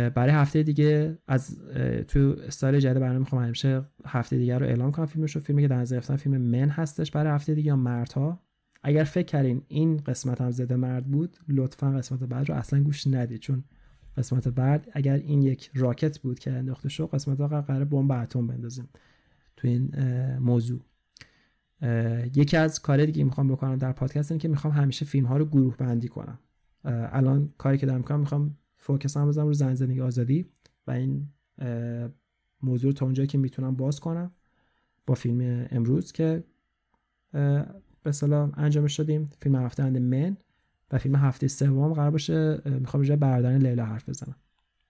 [0.09, 1.59] برای هفته دیگه از
[2.07, 5.67] تو استایل جدید برنامه می‌خوام همیشه هفته دیگه رو اعلام کنم فیلمش رو فیلمی که
[5.67, 8.39] در نظر فیلم من هستش برای هفته دیگه یا مردها.
[8.83, 13.07] اگر فکر کردین این قسمت هم زده مرد بود لطفا قسمت بعد رو اصلا گوش
[13.07, 13.63] ندید چون
[14.17, 18.47] قسمت بعد اگر این یک راکت بود که انداخته شد قسمت ها قرار بمب اتم
[18.47, 18.89] بندازیم
[19.57, 19.95] تو این
[20.37, 20.81] موضوع.
[22.35, 25.45] یکی از کار دیگه می‌خوام بکنم در پادکست اینه که می‌خوام همیشه فیلم ها رو
[25.45, 26.39] گروه بندی کنم.
[26.83, 30.45] الان کاری که دارم می‌کنم می‌خوام فوکس هم بزنم رو زن زندگی آزادی
[30.87, 31.27] و این
[32.61, 34.31] موضوع تا اونجایی که می‌تونم باز کنم
[35.07, 36.43] با فیلم امروز که
[38.03, 40.37] به سلام انجام شدیم فیلم هفته من.
[40.91, 44.35] و فیلم هفته سوم قرار باشه می‌خوام راجع برادران لیلا حرف بزنم.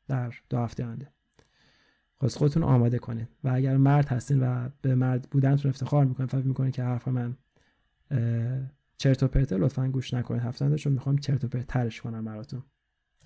[0.07, 1.11] در دو هفته آینده.
[2.17, 6.47] خواستم خودتون آماده کنید و اگر مرد هستین و به مرد بودنتون افتخار می‌کنید فکر
[6.47, 7.37] می‌کنید که حرف من
[8.97, 12.63] چرت و پرته لطفا گوش نکنید هفته چون می‌خوام چرت و پرت ترش کنم براتون.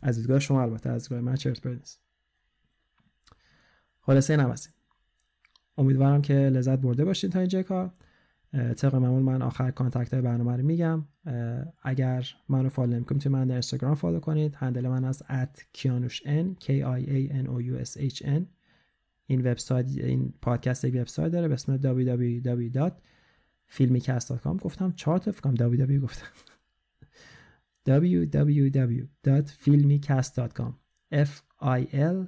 [0.01, 2.01] از دیدگاه شما البته از دیدگاه من چرت پرت نیست.
[3.99, 4.55] خلاصه این
[5.77, 7.91] امیدوارم که لذت برده باشید تا اینجا کار.
[8.51, 11.05] طبق معمول من آخر contact های برنامه رو میگم.
[11.83, 14.55] اگر منو follow نمی‌کنید می‌تونید من در اینستاگرام follow کنید.
[14.55, 15.23] handle من از
[15.73, 18.45] @kianushn k i a n o u s h n.
[19.27, 26.03] این وبسایت این پادکست یک وبسایت داره به اسم www.filmicast.com گفتم چهار تا فکرم www
[26.03, 26.27] گفتم.
[27.87, 30.73] www.filmicast.com
[31.13, 32.27] f i l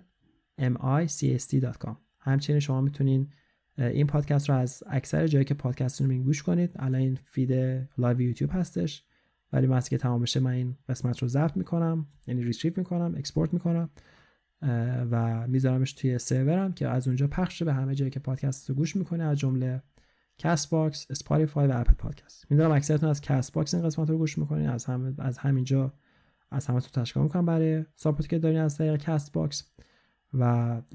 [0.62, 3.30] m i c s t.com همچنین شما می‌تونین
[3.78, 6.72] این پادکست رو از اکثر جایی که پادکست رو گوش کنید.
[6.76, 7.52] الان این feed
[7.98, 9.04] live یوتیوب هستش.
[9.54, 13.54] ولی من که تمام بشه من این قسمت رو ضبط می‌کنم یعنی retrieve می‌کنم export
[13.54, 13.90] می‌کنم
[15.12, 18.96] و میذارمش توی سرورم که از اونجا پخش به همه جایی که پادکست رو گوش
[18.96, 19.82] می‌کنه از جمله
[20.38, 24.38] کست باکس اسپاتیفای و اپل پادکست می‌دونم اکثرتون از کست باکس این قسمت رو گوش
[24.38, 25.94] می‌کنین از هم از همینجا
[26.52, 29.72] از همه تو تشکر می‌کنم برای support ی که دارین از طریق کست باکس
[30.40, 30.44] و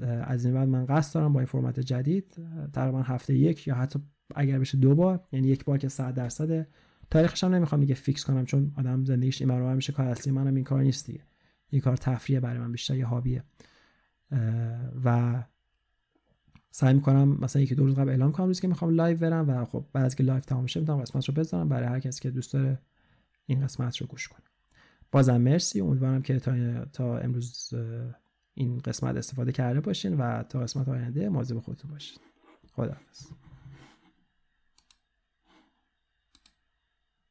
[0.01, 2.37] از این بعد من قصد دارم با این فرمت جدید
[2.73, 3.99] تقریبا هفته‌ای یک یا حتی
[4.35, 6.67] اگر بشه دو بار یعنی یک بار که 100 درصد
[7.11, 10.55] تاریخش هم نمی‌خوام دیگه fix کنم چون آدم زندگیش این برابر میشه کار اصلی منم
[10.55, 11.21] این کار نیست دیگه.
[11.69, 13.43] این کار تفریحه برای من بیشتر یه hobby ه.
[15.05, 15.43] و
[16.71, 19.65] سعی می‌کنم مثلا یکی دو روز قبل اعلام کنم روزی که می‌خوام live برم و
[19.65, 22.31] خب بعد از که live تمام شه می‌تونم قسمت رو بذارم برای هر کسی که
[22.31, 22.79] دوست داره
[23.45, 24.45] این قسمت رو گوش کنه.
[25.11, 25.81] بازم مرسی.
[25.81, 27.73] امیدوارم که تا, تا امروز
[28.55, 32.17] این قسمت استفاده کرده باشین و تا قسمت آینده مواظب خودتون باشین.
[32.75, 33.27] خداحافظ.